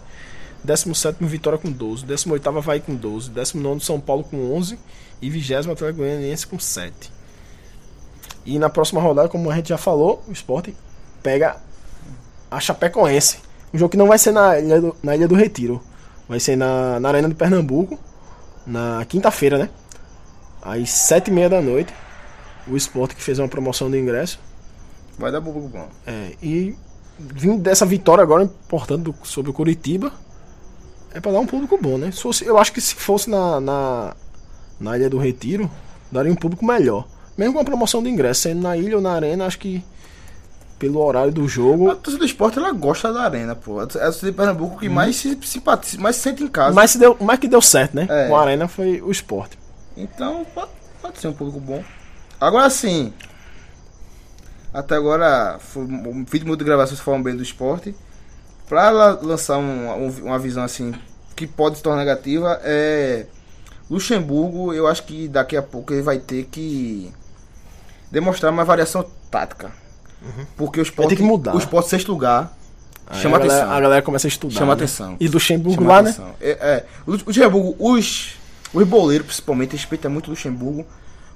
décimo 0.62 0.94
sétimo 0.94 1.28
Vitória 1.28 1.58
com 1.58 1.70
12, 1.70 2.04
décimo 2.04 2.34
oitavo 2.34 2.58
Havaí 2.58 2.80
com 2.80 2.94
12, 2.94 3.30
décimo 3.30 3.62
nono 3.62 3.80
São 3.80 4.00
Paulo 4.00 4.24
com 4.24 4.54
11 4.54 4.78
e 5.22 5.30
vigésimo 5.30 5.72
Atlético 5.72 5.98
Goianiense 6.00 6.46
com 6.46 6.58
7. 6.58 7.12
E 8.44 8.58
na 8.58 8.68
próxima 8.70 9.00
rodada, 9.00 9.28
como 9.28 9.50
a 9.50 9.54
gente 9.56 9.68
já 9.68 9.78
falou, 9.78 10.22
o 10.28 10.32
Sport 10.32 10.70
pega 11.22 11.56
a 12.50 12.58
Chapecoense. 12.58 13.38
Um 13.72 13.78
jogo 13.78 13.90
que 13.90 13.96
não 13.96 14.08
vai 14.08 14.18
ser 14.18 14.32
na 14.32 14.58
Ilha 14.58 14.80
do, 14.80 14.96
na 15.02 15.14
Ilha 15.14 15.28
do 15.28 15.34
Retiro. 15.34 15.80
Vai 16.28 16.40
ser 16.40 16.56
na, 16.56 16.98
na 16.98 17.08
Arena 17.08 17.28
de 17.28 17.34
Pernambuco. 17.34 17.98
Na 18.66 19.04
quinta-feira, 19.08 19.58
né? 19.58 19.68
Às 20.62 20.90
sete 20.90 21.28
e 21.28 21.32
meia 21.32 21.48
da 21.48 21.60
noite. 21.60 21.92
O 22.66 22.76
Sport 22.76 23.14
que 23.14 23.22
fez 23.22 23.38
uma 23.38 23.48
promoção 23.48 23.90
de 23.90 23.98
ingresso. 23.98 24.40
Vai 25.18 25.30
dar 25.30 25.40
público 25.42 25.68
bom. 25.68 25.88
É, 26.06 26.32
e 26.42 26.74
vindo 27.18 27.60
dessa 27.62 27.84
vitória 27.84 28.22
agora 28.22 28.42
importante 28.44 29.02
do- 29.02 29.14
sobre 29.22 29.50
o 29.50 29.54
Curitiba. 29.54 30.12
É 31.12 31.20
pra 31.20 31.32
dar 31.32 31.40
um 31.40 31.46
público 31.46 31.78
bom, 31.80 31.98
né? 31.98 32.10
Se 32.10 32.22
fosse, 32.22 32.44
eu 32.44 32.58
acho 32.58 32.72
que 32.72 32.80
se 32.80 32.94
fosse 32.94 33.28
na, 33.28 33.60
na, 33.60 34.16
na 34.78 34.96
Ilha 34.96 35.10
do 35.10 35.18
Retiro, 35.18 35.70
daria 36.10 36.30
um 36.30 36.36
público 36.36 36.64
melhor. 36.64 37.06
Mesmo 37.36 37.54
com 37.54 37.60
a 37.60 37.64
promoção 37.64 38.02
de 38.02 38.10
ingresso, 38.10 38.42
sendo 38.42 38.60
na 38.60 38.76
ilha 38.76 38.96
ou 38.96 39.02
na 39.02 39.12
arena, 39.12 39.46
acho 39.46 39.58
que 39.58 39.82
pelo 40.78 41.00
horário 41.00 41.30
do 41.30 41.46
jogo. 41.46 41.90
A 41.90 41.94
torcida 41.94 42.18
do 42.18 42.26
esporte 42.26 42.58
ela 42.58 42.72
gosta 42.72 43.12
da 43.12 43.22
arena, 43.22 43.54
pô. 43.54 43.80
É 43.80 43.84
a 43.84 43.86
torcida 43.86 44.30
de 44.30 44.36
Pernambuco 44.36 44.78
que 44.78 44.88
mais 44.88 45.16
se 45.16 45.38
simpatiza, 45.42 46.00
mais 46.00 46.16
se 46.16 46.22
sente 46.22 46.42
em 46.42 46.48
casa. 46.48 46.74
Mas 46.74 46.92
se 46.92 46.98
deu, 46.98 47.16
mais 47.20 47.38
que 47.38 47.46
deu 47.46 47.60
certo, 47.60 47.94
né? 47.94 48.06
É. 48.08 48.28
Com 48.28 48.36
a 48.36 48.40
arena 48.40 48.66
foi 48.66 49.00
o 49.02 49.10
esporte. 49.10 49.58
Então 49.96 50.44
pode, 50.54 50.70
pode 51.02 51.18
ser 51.18 51.28
um 51.28 51.32
público 51.32 51.60
bom. 51.60 51.84
Agora 52.40 52.70
sim. 52.70 53.12
Até 54.72 54.94
agora, 54.94 55.58
foi 55.58 55.82
um 55.82 56.24
vídeo 56.24 56.46
muito 56.46 56.60
de 56.60 56.64
gravação 56.64 56.96
se 56.96 57.02
falam 57.02 57.22
bem 57.22 57.36
do 57.36 57.42
esporte. 57.42 57.94
Pra 58.70 58.88
la- 58.90 59.18
lançar 59.20 59.58
um- 59.58 60.06
um- 60.06 60.24
uma 60.26 60.38
visão 60.38 60.62
assim 60.64 60.94
que 61.36 61.46
pode 61.46 61.76
se 61.76 61.82
tornar 61.82 61.98
negativa 61.98 62.58
é. 62.64 63.26
Luxemburgo, 63.90 64.72
eu 64.72 64.86
acho 64.86 65.02
que 65.02 65.26
daqui 65.26 65.56
a 65.56 65.62
pouco 65.62 65.92
ele 65.92 66.00
vai 66.02 66.18
ter 66.18 66.44
que 66.44 67.12
demonstrar 68.10 68.52
uma 68.52 68.64
variação 68.64 69.04
tática. 69.30 69.72
Porque 70.56 70.78
o 70.78 70.82
esporte, 70.82 71.16
que 71.16 71.22
mudar. 71.22 71.54
o 71.54 71.58
esporte 71.58 71.88
sexto 71.88 72.12
lugar 72.12 72.56
Aí 73.06 73.18
chama 73.20 73.36
a 73.36 73.40
galera, 73.40 73.58
atenção. 73.62 73.76
a 73.76 73.80
galera 73.80 74.02
começa 74.02 74.26
a 74.26 74.28
estudar. 74.28 74.54
Chama 74.54 74.66
né? 74.66 74.72
atenção. 74.74 75.16
E 75.18 75.26
Luxemburgo 75.26 75.74
Chama 75.82 75.88
lá, 75.94 76.02
né? 76.02 76.10
atenção. 76.10 76.30
É, 76.40 76.50
é. 76.50 76.86
O 77.06 77.10
o 77.12 77.14
Luxemburgo, 77.26 77.76
os, 77.80 78.36
os 78.72 78.86
boleiros 78.86 79.26
principalmente, 79.26 79.72
respeitam 79.72 80.10
muito 80.10 80.28
o 80.28 80.30
Luxemburgo. 80.30 80.86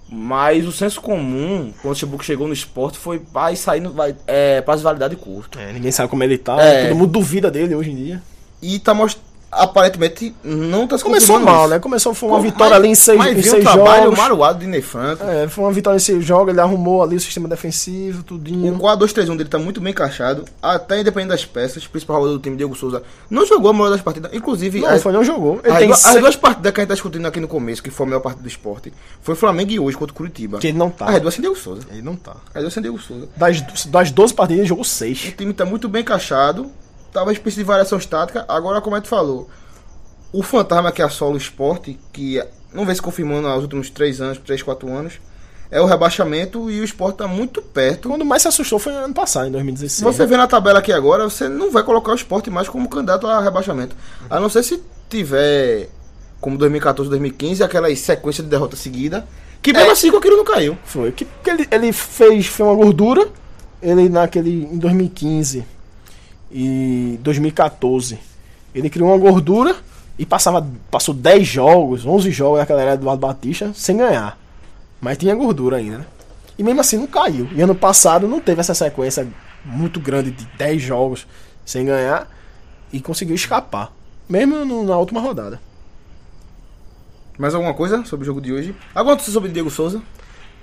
Mas 0.09 0.67
o 0.67 0.73
senso 0.73 1.01
comum, 1.01 1.73
quando 1.81 1.87
o 1.87 1.89
Luxemburgo 1.89 2.23
chegou 2.23 2.47
no 2.47 2.53
esporte, 2.53 2.99
foi 2.99 3.21
vai 3.33 3.57
saindo, 3.57 3.93
vai, 3.93 4.15
é, 4.27 4.61
prazo 4.61 4.81
de 4.81 4.85
validade 4.85 5.17
curto. 5.17 5.59
É, 5.59 5.73
ninguém 5.73 5.91
sabe 5.91 6.09
como 6.09 6.23
ele 6.23 6.39
tá. 6.39 6.61
É. 6.61 6.89
Todo 6.89 6.99
mundo 6.99 7.13
duvida 7.13 7.51
dele 7.51 7.75
hoje 7.75 7.91
em 7.91 7.97
dia. 7.97 8.23
E 8.63 8.79
tá 8.79 8.95
mostrando, 8.95 9.24
aparentemente, 9.57 10.35
não 10.43 10.87
tá 10.87 10.97
se 10.99 11.05
Começou 11.05 11.39
mal, 11.41 11.69
né? 11.69 11.79
Começou, 11.79 12.15
foi 12.15 12.29
uma 12.29 12.39
Mas- 12.41 12.51
vitória 12.53 12.77
ali 12.77 12.89
em 12.89 12.95
seis, 12.95 13.19
mas 13.19 13.33
em 13.33 13.35
viu 13.41 13.51
seis 13.51 13.63
o 13.65 13.73
trabalho 13.73 14.05
jogos. 14.05 14.19
maruado 14.19 14.59
de 14.61 14.67
Ney 14.67 14.83
Franco. 14.83 15.23
É, 15.25 15.49
foi 15.49 15.65
uma 15.65 15.73
vitória 15.73 15.97
em 15.97 16.01
seis 16.01 16.25
jogos, 16.25 16.51
ele 16.53 16.61
arrumou 16.61 17.03
ali 17.03 17.17
o 17.17 17.21
sistema 17.21 17.49
defensivo, 17.49 18.21
O 18.21 18.23
tudinho. 18.25 18.79
4-2-3-1 18.79 19.37
dele 19.37 19.49
tá 19.49 19.59
muito 19.59 19.81
bem 19.81 19.91
encaixado, 19.91 20.45
até 20.63 21.01
independente 21.01 21.31
das 21.31 21.45
peças. 21.45 21.85
O 21.85 21.91
principal 21.91 22.17
jogador 22.17 22.37
do 22.39 22.43
time, 22.43 22.57
Diego 22.57 22.75
Souza, 22.75 23.03
não 23.31 23.47
jogou 23.47 23.71
a 23.71 23.73
maior 23.73 23.91
das 23.91 24.01
partidas. 24.01 24.33
Inclusive, 24.33 24.81
Não, 24.81 24.89
as- 24.89 25.03
foi, 25.03 25.13
não 25.13 25.25
jogou. 25.25 25.61
Ele 25.63 25.73
as, 25.73 25.79
tem 25.79 25.87
duas- 25.89 26.05
as 26.05 26.11
seis- 26.13 26.21
duas 26.23 26.37
partidas 26.37 26.73
que 26.73 26.81
a 26.81 26.83
gente 26.83 26.89
tá 26.89 26.95
discutindo 26.95 27.27
aqui 27.27 27.41
no 27.41 27.49
começo, 27.49 27.83
que 27.83 27.91
foi 27.91 28.05
a 28.05 28.09
melhor 28.09 28.21
parte 28.21 28.41
do 28.41 28.49
esporte, 28.49 28.93
foi 29.23 29.35
Flamengo 29.35 29.71
e 29.71 29.79
hoje 29.79 29.97
contra 29.97 30.13
o 30.13 30.17
Curitiba. 30.17 30.59
Que 30.59 30.69
ele 30.69 30.79
não 30.79 30.91
tá. 30.91 31.07
As 31.07 31.21
duas 31.21 31.35
sem 31.35 31.41
Diego 31.43 31.57
Souza. 31.57 31.83
Ele 31.91 32.03
não 32.03 32.17
tá. 32.17 32.37
As 32.55 32.61
duas 32.63 32.73
sem 32.75 32.83
Diego 32.83 32.99
Souza. 32.99 33.29
Das, 33.37 33.61
das 33.87 34.11
12 34.11 34.35
partidas, 34.35 34.61
ele 34.61 34.69
jogou 34.69 34.83
O 34.83 34.87
6. 34.87 35.35
time 35.37 35.53
tá 35.53 35.65
muito 35.65 35.89
bem 35.89 36.03
encaixado. 36.03 36.71
Talvez 37.15 37.39
precise 37.39 37.63
de 37.63 37.67
variação 37.67 37.97
estática. 37.97 38.45
Agora, 38.49 38.81
como 38.81 38.97
a 38.97 38.99
gente 38.99 39.09
falou, 39.09 39.49
o 40.33 40.43
fantasma 40.43 40.91
que 40.91 41.01
assola 41.01 41.35
o 41.35 41.37
esporte, 41.37 41.97
que 42.13 42.43
não 42.73 42.85
vem 42.85 42.93
se 42.93 43.01
confirmando 43.01 43.49
nos 43.49 43.63
últimos 43.63 43.89
3 43.89 44.21
anos, 44.21 44.39
3, 44.39 44.65
4 44.65 44.93
anos, 44.93 45.21
é 45.71 45.81
o 45.81 45.87
rebaixamento 45.87 46.69
e 46.69 46.81
o 46.81 46.85
esporte 46.85 47.19
tá 47.19 47.29
muito 47.29 47.63
perto. 47.63 48.09
Quando 48.09 48.25
mais 48.25 48.43
se 48.43 48.49
assustou 48.49 48.81
foi 48.81 48.93
ano 48.93 49.15
passado, 49.15 49.47
em 49.47 49.53
2016. 49.53 49.99
Se 49.99 50.03
você 50.03 50.23
né? 50.23 50.29
vê 50.29 50.37
na 50.37 50.49
tabela 50.49 50.81
aqui 50.81 50.93
agora, 50.93 51.23
você 51.23 51.49
não 51.49 51.71
vai 51.71 51.85
colocar 51.85 52.11
o 52.11 52.17
esporte 52.17 52.51
mais 52.51 52.69
como 52.69 52.89
candidato 52.89 53.29
a 53.29 53.41
rebaixamento. 53.41 53.95
A 54.29 54.41
não 54.41 54.49
ser 54.49 54.65
se 54.65 54.83
tiver, 55.09 55.89
como 56.41 56.59
2014, 56.59 57.09
2015, 57.09 57.63
aquela 57.63 57.95
sequência 57.95 58.43
de 58.43 58.51
derrota 58.51 58.75
seguida. 58.75 59.25
Que 59.63 59.73
mesmo 59.73 59.91
É. 59.91 59.93
assim 59.93 60.11
o 60.11 60.17
Aquilo 60.17 60.37
não 60.37 60.45
caiu. 60.45 60.77
Foi. 60.85 61.13
Que, 61.13 61.25
que 61.25 61.49
ele, 61.49 61.69
ele 61.71 61.93
fez 61.93 62.47
foi 62.47 62.67
uma 62.67 62.75
gordura. 62.75 63.29
Ele 63.81 64.09
naquele. 64.09 64.65
Em 64.65 64.79
2015 64.79 65.74
e 66.51 67.19
2014. 67.23 68.19
Ele 68.75 68.91
criou 68.91 69.09
uma 69.11 69.19
gordura 69.19 69.77
e 70.19 70.25
passava, 70.27 70.67
passou 70.91 71.15
10 71.15 71.47
jogos, 71.47 72.05
11 72.07 72.31
jogos 72.31 72.59
naquela 72.59 72.83
era 72.83 72.97
do 72.97 73.01
Eduardo 73.03 73.27
Batista 73.27 73.73
sem 73.75 73.97
ganhar. 73.97 74.39
Mas 75.01 75.19
tinha 75.19 75.35
gordura 75.35 75.77
ainda, 75.77 75.99
né? 75.99 76.07
E 76.59 76.63
mesmo 76.63 76.81
assim 76.81 76.97
não 76.97 77.07
caiu. 77.07 77.49
E 77.55 77.61
ano 77.61 77.75
passado 77.75 78.29
não 78.29 78.41
teve 78.41 78.61
essa 78.61 78.75
sequência 78.75 79.27
muito 79.65 79.99
grande 80.01 80.31
de 80.31 80.45
10 80.57 80.81
jogos 80.83 81.27
sem 81.65 81.85
ganhar 81.87 82.29
e 82.93 83.01
conseguiu 83.01 83.35
escapar. 83.35 83.93
Mesmo 84.29 84.65
no- 84.65 84.85
na 84.85 84.97
última 84.97 85.21
rodada. 85.21 85.61
Mais 87.39 87.55
alguma 87.55 87.75
coisa 87.75 88.05
sobre 88.05 88.25
o 88.25 88.27
jogo 88.27 88.41
de 88.41 88.53
hoje? 88.53 88.75
Alguma 88.95 89.17
coisa 89.17 89.33
sobre 89.33 89.51
Diego 89.51 89.71
Souza? 89.71 90.01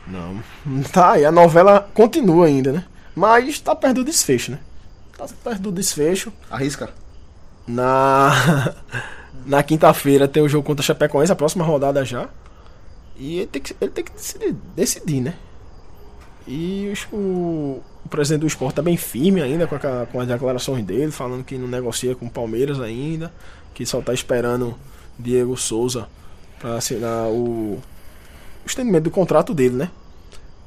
Não. 0.07 0.41
Tá, 0.91 1.19
e 1.19 1.25
a 1.25 1.31
novela 1.31 1.89
continua 1.93 2.45
ainda, 2.47 2.71
né? 2.71 2.85
Mas 3.13 3.59
tá 3.59 3.75
perto 3.75 3.95
do 3.97 4.05
desfecho, 4.05 4.51
né? 4.51 4.59
Tá 5.27 5.27
perto 5.43 5.61
do 5.61 5.71
desfecho. 5.71 6.31
Arrisca. 6.49 6.89
Na 7.67 8.73
na 9.45 9.63
quinta-feira 9.63 10.27
tem 10.27 10.41
o 10.43 10.49
jogo 10.49 10.65
contra 10.65 10.83
a 10.83 10.85
Chapecoense, 10.85 11.31
a 11.31 11.35
próxima 11.35 11.63
rodada 11.63 12.03
já. 12.05 12.29
E 13.17 13.37
ele 13.39 13.47
tem 13.47 13.61
que, 13.61 13.75
ele 13.79 13.91
tem 13.91 14.03
que 14.03 14.11
decidir, 14.13 14.55
decidir, 14.75 15.21
né? 15.21 15.35
E 16.47 16.91
o, 17.11 17.81
o 18.05 18.09
presidente 18.09 18.41
do 18.41 18.47
esporte 18.47 18.75
tá 18.75 18.81
bem 18.81 18.97
firme 18.97 19.41
ainda 19.41 19.67
com, 19.67 19.75
a- 19.75 20.05
com 20.11 20.19
as 20.19 20.27
declarações 20.27 20.83
dele, 20.83 21.11
falando 21.11 21.43
que 21.43 21.57
não 21.57 21.67
negocia 21.67 22.15
com 22.15 22.25
o 22.25 22.29
Palmeiras 22.31 22.79
ainda, 22.81 23.31
que 23.73 23.85
só 23.85 24.01
tá 24.01 24.13
esperando 24.13 24.75
Diego 25.19 25.55
Souza 25.55 26.07
para 26.59 26.75
assinar 26.77 27.27
o, 27.29 27.73
o 27.75 27.81
estendimento 28.65 29.03
do 29.05 29.11
contrato 29.11 29.53
dele, 29.53 29.75
né? 29.75 29.91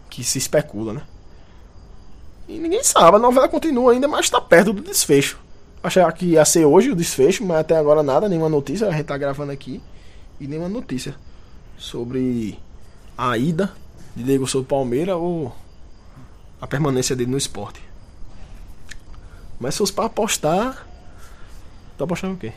Que 0.08 0.22
se 0.22 0.38
especula, 0.38 0.92
né? 0.92 1.02
E 2.48 2.59
ninguém 2.59 2.83
sabe, 2.85 3.16
a 3.16 3.20
novela 3.20 3.48
continua 3.48 3.92
ainda, 3.92 4.07
mas 4.07 4.28
tá 4.28 4.40
perto 4.40 4.72
do 4.72 4.83
desfecho. 4.83 5.38
Achava 5.83 6.12
que 6.12 6.26
ia 6.26 6.44
ser 6.44 6.64
hoje 6.64 6.90
o 6.90 6.96
desfecho, 6.96 7.44
mas 7.44 7.59
até 7.59 7.76
agora 7.76 8.02
nada, 8.02 8.28
nenhuma 8.28 8.48
notícia. 8.48 8.88
A 8.88 8.92
gente 8.92 9.04
tá 9.04 9.16
gravando 9.16 9.52
aqui 9.52 9.83
e 10.40 10.46
nenhuma 10.46 10.68
notícia 10.68 11.14
sobre 11.76 12.59
a 13.16 13.37
ida 13.37 13.72
de 14.16 14.22
Diego 14.22 14.46
Souza 14.46 14.66
Palmeiras 14.66 15.16
ou 15.16 15.54
a 16.61 16.66
permanência 16.66 17.14
dele 17.14 17.30
no 17.30 17.38
esporte. 17.38 17.80
Mas 19.59 19.74
se 19.74 19.78
fosse 19.78 19.92
pra 19.92 20.07
apostar. 20.07 20.87
Tá 21.96 22.04
apostando 22.04 22.35
o 22.35 22.37
quê? 22.38 22.52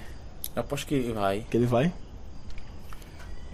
Eu 0.55 0.61
aposto 0.61 0.87
que 0.87 1.11
vai. 1.11 1.45
Que 1.49 1.57
ele 1.57 1.65
vai? 1.65 1.93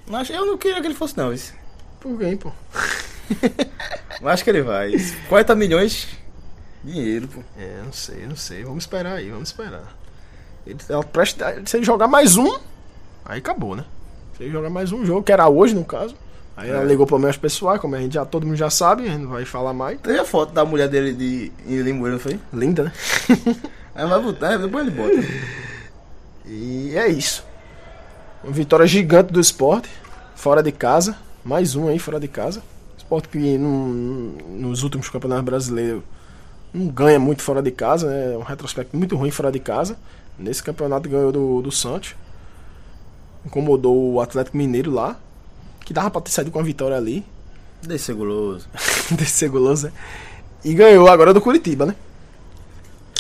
Mas 0.08 0.30
eu 0.30 0.46
não 0.46 0.58
queria 0.58 0.80
que 0.82 0.88
ele 0.88 0.94
fosse, 0.94 1.18
não. 1.18 1.34
Isso. 1.34 1.54
Por 2.00 2.18
quem, 2.18 2.38
pô? 2.38 2.52
Eu 4.22 4.30
acho 4.30 4.44
que 4.44 4.50
ele 4.50 4.62
vai. 4.62 4.94
40 5.28 5.56
milhões. 5.56 6.08
Dinheiro, 6.84 7.28
pô. 7.28 7.42
É, 7.58 7.82
não 7.86 7.94
sei, 7.94 8.26
não 8.28 8.36
sei. 8.36 8.64
Vamos 8.64 8.84
esperar 8.84 9.14
aí, 9.18 9.30
vamos 9.30 9.50
esperar. 9.50 9.96
Ele, 10.68 10.78
ela 10.90 11.04
presta, 11.04 11.62
se 11.66 11.78
ele 11.78 11.86
jogar 11.86 12.08
mais 12.08 12.36
um, 12.38 12.58
aí 13.26 13.40
acabou, 13.40 13.76
né? 13.76 13.86
Se 14.38 14.44
ele 14.44 14.52
jogar 14.52 14.70
mais 14.70 14.92
um 14.92 15.06
jogo, 15.06 15.24
que 15.24 15.32
era 15.32 15.48
hoje 15.48 15.74
no 15.76 15.86
caso. 15.86 16.16
Aí 16.56 16.70
ela 16.70 16.84
É. 16.84 16.86
ligou 16.86 17.08
problemas 17.08 17.36
pessoais, 17.38 17.82
como 17.82 17.96
a 17.96 18.00
gente 18.00 18.14
já, 18.14 18.26
todo 18.26 18.46
mundo 18.46 18.56
já 18.56 18.70
sabe, 18.70 19.04
a 19.04 19.12
gente 19.12 19.22
não 19.24 19.30
vai 19.30 19.44
falar 19.46 19.74
mais. 19.74 20.00
Teve 20.02 20.20
a 20.20 20.26
foto 20.26 20.54
da 20.54 20.64
mulher 20.64 20.88
dele 20.88 21.14
de 21.14 21.52
em 21.66 21.82
Limoeiro, 21.82 22.14
não 22.18 22.20
foi? 22.20 22.40
Linda, 22.54 22.84
né? 22.84 22.92
Aí 23.96 24.08
vai 24.08 24.22
botar, 24.22 24.58
depois 24.58 24.86
ele 24.88 24.96
bota. 24.96 25.28
E 26.46 26.94
é 26.96 27.08
isso. 27.08 27.44
Uma 28.44 28.52
vitória 28.52 28.86
gigante 28.86 29.32
do 29.32 29.40
esporte, 29.40 29.90
fora 30.36 30.62
de 30.62 30.72
casa. 30.72 31.16
Mais 31.46 31.76
um 31.76 31.88
aí, 31.90 32.00
fora 32.00 32.20
de 32.20 32.28
casa. 32.28 32.62
Esporte 32.98 33.28
que 33.30 33.58
nos 33.58 34.82
últimos 34.84 35.10
campeonatos 35.10 35.46
brasileiros 35.46 36.02
não 36.74 36.88
ganha 36.88 37.20
muito 37.20 37.42
fora 37.44 37.62
de 37.62 37.72
casa, 37.72 38.10
né? 38.10 38.34
É 38.34 38.38
um 38.38 38.42
retrospecto 38.44 38.96
muito 38.98 39.16
ruim 39.16 39.32
fora 39.32 39.52
de 39.52 39.60
casa. 39.60 39.98
Nesse 40.38 40.64
campeonato 40.64 41.08
ganhou 41.08 41.32
do, 41.32 41.62
do 41.62 41.72
Santos. 41.72 42.16
Incomodou 43.46 44.14
o 44.14 44.22
Atlético 44.22 44.58
Mineiro 44.58 44.92
lá. 44.92 45.18
Que 45.86 45.94
dava 45.94 46.10
pra 46.10 46.22
ter 46.22 46.32
saído 46.32 46.50
com 46.52 46.60
a 46.60 46.64
vitória 46.64 46.96
ali. 46.98 47.24
Desse 47.84 48.06
ser 48.06 48.16
guloso. 48.16 48.68
Desse 49.12 49.32
ser 49.32 49.50
guloso, 49.50 49.88
né? 49.88 49.94
E 50.64 50.74
ganhou 50.74 51.08
agora 51.10 51.34
do 51.34 51.42
Curitiba, 51.42 51.86
né? 51.86 51.96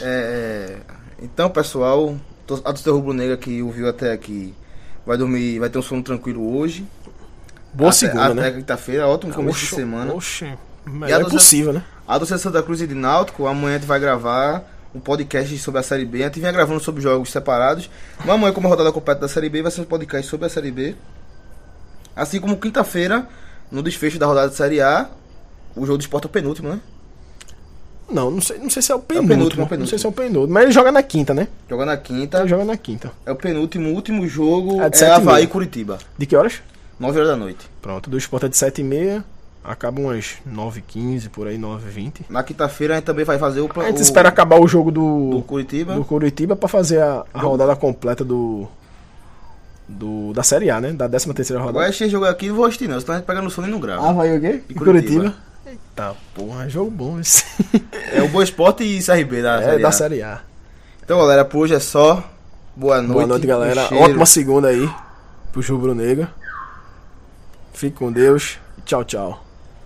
É, 0.02 0.78
então, 1.22 1.50
pessoal, 1.50 2.16
a 2.63 2.72
torcida 2.72 2.92
rubro-negra 2.92 3.38
que 3.38 3.62
ouviu 3.62 3.88
até 3.88 4.12
aqui 4.13 4.54
vai 5.06 5.18
dormir, 5.18 5.60
vai 5.60 5.70
ter 5.70 5.78
um 5.78 5.82
sono 5.82 6.02
tranquilo 6.02 6.58
hoje. 6.58 6.86
Boa 7.74 7.89
até, 7.89 7.98
segunda, 8.00 8.26
até 8.26 8.34
né? 8.36 8.52
quinta-feira, 8.52 9.08
ótimo 9.08 9.34
começo 9.34 9.60
de 9.60 9.66
Oxe, 9.66 9.76
semana. 9.76 10.13
Oxe, 10.13 10.46
E 10.86 10.89
melhor 10.89 11.20
torcida- 11.22 11.39
possível, 11.39 11.74
né? 11.74 11.84
A 12.08 12.18
torcida 12.18 12.38
Santa 12.38 12.62
Cruz 12.62 12.82
e 12.82 12.88
de 12.88 12.94
Náutico, 12.96 13.48
amanhã 13.48 13.76
a 13.76 13.80
gente 13.80 13.88
vai 13.88 14.00
gravar 14.00 14.63
um 14.94 15.00
podcast 15.00 15.58
sobre 15.58 15.80
a 15.80 15.84
Série 15.84 16.06
B. 16.06 16.22
A 16.22 16.28
gente 16.28 16.39
vinha 16.39 16.52
gravando 16.52 16.80
sobre 16.80 17.02
jogos 17.02 17.32
separados. 17.32 17.89
Mas 18.20 18.30
amanhã, 18.30 18.54
como 18.54 18.68
a 18.68 18.70
rodada 18.70 18.92
completa 18.92 19.22
da 19.22 19.28
Série 19.28 19.50
B, 19.50 19.62
vai 19.62 19.72
ser 19.72 19.82
um 19.82 19.86
podcast 19.86 20.30
sobre 20.30 20.46
a 20.46 20.50
Série 20.50 20.72
B. 20.72 20.96
Assim 22.16 22.39
como 22.39 22.58
quinta-feira, 22.58 23.28
no 23.72 23.82
desfecho 23.82 24.20
da 24.20 24.26
rodada 24.26 24.50
de 24.50 24.56
Série 24.56 24.82
A, 24.82 25.10
o 25.76 25.86
jogo 25.86 25.98
do 25.98 26.02
esporte 26.02 26.26
é 26.26 26.28
o 26.28 26.30
penúltimo, 26.30 26.70
né? 26.70 26.80
Não, 28.12 28.30
não 28.30 28.42
sei, 28.42 28.60
não 28.60 28.70
sei 28.70 28.82
se 28.82 28.92
é 28.92 28.96
o 28.96 29.00
penúltimo, 29.00 29.30
penúltimo. 29.30 29.62
é 29.62 29.66
o 29.66 29.68
penúltimo. 29.70 29.80
Não 29.80 29.88
sei 29.88 29.98
se 29.98 30.06
é 30.06 30.10
o 30.10 30.12
penúltimo. 30.12 30.54
Mas 30.54 30.63
ele 30.63 30.72
joga 30.74 30.92
na 30.92 31.02
quinta, 31.02 31.34
né? 31.34 31.48
Joga 31.70 31.86
na 31.86 31.98
quinta. 31.98 32.39
Ele 32.39 32.50
joga 32.50 32.66
na 32.66 32.78
quinta. 32.78 33.12
É 33.26 33.32
o 33.32 33.36
penúltimo, 33.36 33.89
o 33.89 33.94
último 33.94 34.28
jogo 34.28 34.80
É 34.82 34.86
é, 34.86 34.89
de 34.89 35.00
e 35.02 35.06
Havaí 35.06 35.36
meia. 35.36 35.44
e 35.46 35.48
Curitiba. 35.48 35.98
De 36.18 36.26
que 36.26 36.36
horas? 36.36 36.62
9 37.00 37.18
horas 37.18 37.32
da 37.32 37.36
noite. 37.38 37.68
Pronto, 37.82 38.10
do 38.10 38.18
esporte 38.18 38.46
é 38.46 38.50
de 38.50 38.56
7h30. 38.56 39.24
Acaba 39.63 40.02
umas 40.02 40.36
9h15, 40.49 41.30
por 41.30 41.47
aí, 41.47 41.58
9h20. 41.58 42.21
Na 42.30 42.43
quinta-feira 42.43 42.95
a 42.95 42.97
gente 42.97 43.06
também 43.06 43.23
vai 43.23 43.39
fazer 43.39 43.62
o, 43.62 43.69
A 43.80 43.86
gente 43.86 43.99
o- 43.99 44.02
espera 44.02 44.28
acabar 44.28 44.60
o 44.60 44.67
jogo 44.67 44.91
do 44.91 45.30
do, 45.32 45.41
Curitiba. 45.43 45.93
do 45.95 46.04
Curitiba 46.04 46.56
pra 46.56 46.67
fazer 46.67 47.02
a, 47.02 47.23
a 47.34 47.39
rodada 47.39 47.73
completa 47.76 48.26
do, 48.26 48.67
do. 49.88 50.34
Da 50.34 50.43
Série 50.43 50.69
A, 50.69 50.82
né? 50.82 50.91
Da 50.91 51.08
13 51.08 51.34
terceira 51.34 51.62
rodada. 51.62 51.80
Agora 51.80 51.89
esse 51.89 52.10
jogo 52.10 52.26
aqui 52.26 52.49
não 52.49 52.56
vou 52.56 52.65
assistir 52.65 52.89
não, 52.89 52.99
senão 52.99 53.13
a 53.15 53.17
gente 53.19 53.26
pega 53.26 53.41
no 53.41 53.49
sono 53.49 53.67
e 53.67 53.71
não 53.71 53.80
grava. 53.80 54.12
vai 54.13 54.36
o 54.38 54.41
quê? 54.41 54.62
E 54.69 54.73
Curitiba. 54.73 55.21
Curitiba. 55.21 55.36
Eita 55.65 56.13
porra, 56.36 56.67
jogo 56.67 56.91
bom 56.91 57.19
esse. 57.19 57.45
É 58.12 58.21
o 58.21 58.28
Boa 58.28 58.43
Esporte 58.43 58.84
e 58.84 59.02
CRB 59.02 59.41
da 59.41 59.62
é 59.62 59.65
Série 59.65 59.82
da 59.82 59.88
A. 59.88 59.91
Série 59.93 60.21
A. 60.21 60.41
Então 61.06 61.17
galera, 61.19 61.45
por 61.45 61.60
hoje 61.60 61.73
é 61.76 61.80
só. 61.80 62.21
Boa 62.76 62.97
noite. 63.02 63.13
Boa 63.13 63.28
noite, 63.28 63.47
galera. 63.47 63.88
Um. 63.93 63.99
Ótima 64.02 64.26
segunda 64.26 64.67
aí 64.67 64.89
pro 65.54 65.62
Rubro 65.62 65.95
Negro. 65.95 66.28
Fique 67.73 67.95
com 67.97 68.12
Deus. 68.12 68.58
Tchau, 68.86 69.06
tchau. 69.06 69.42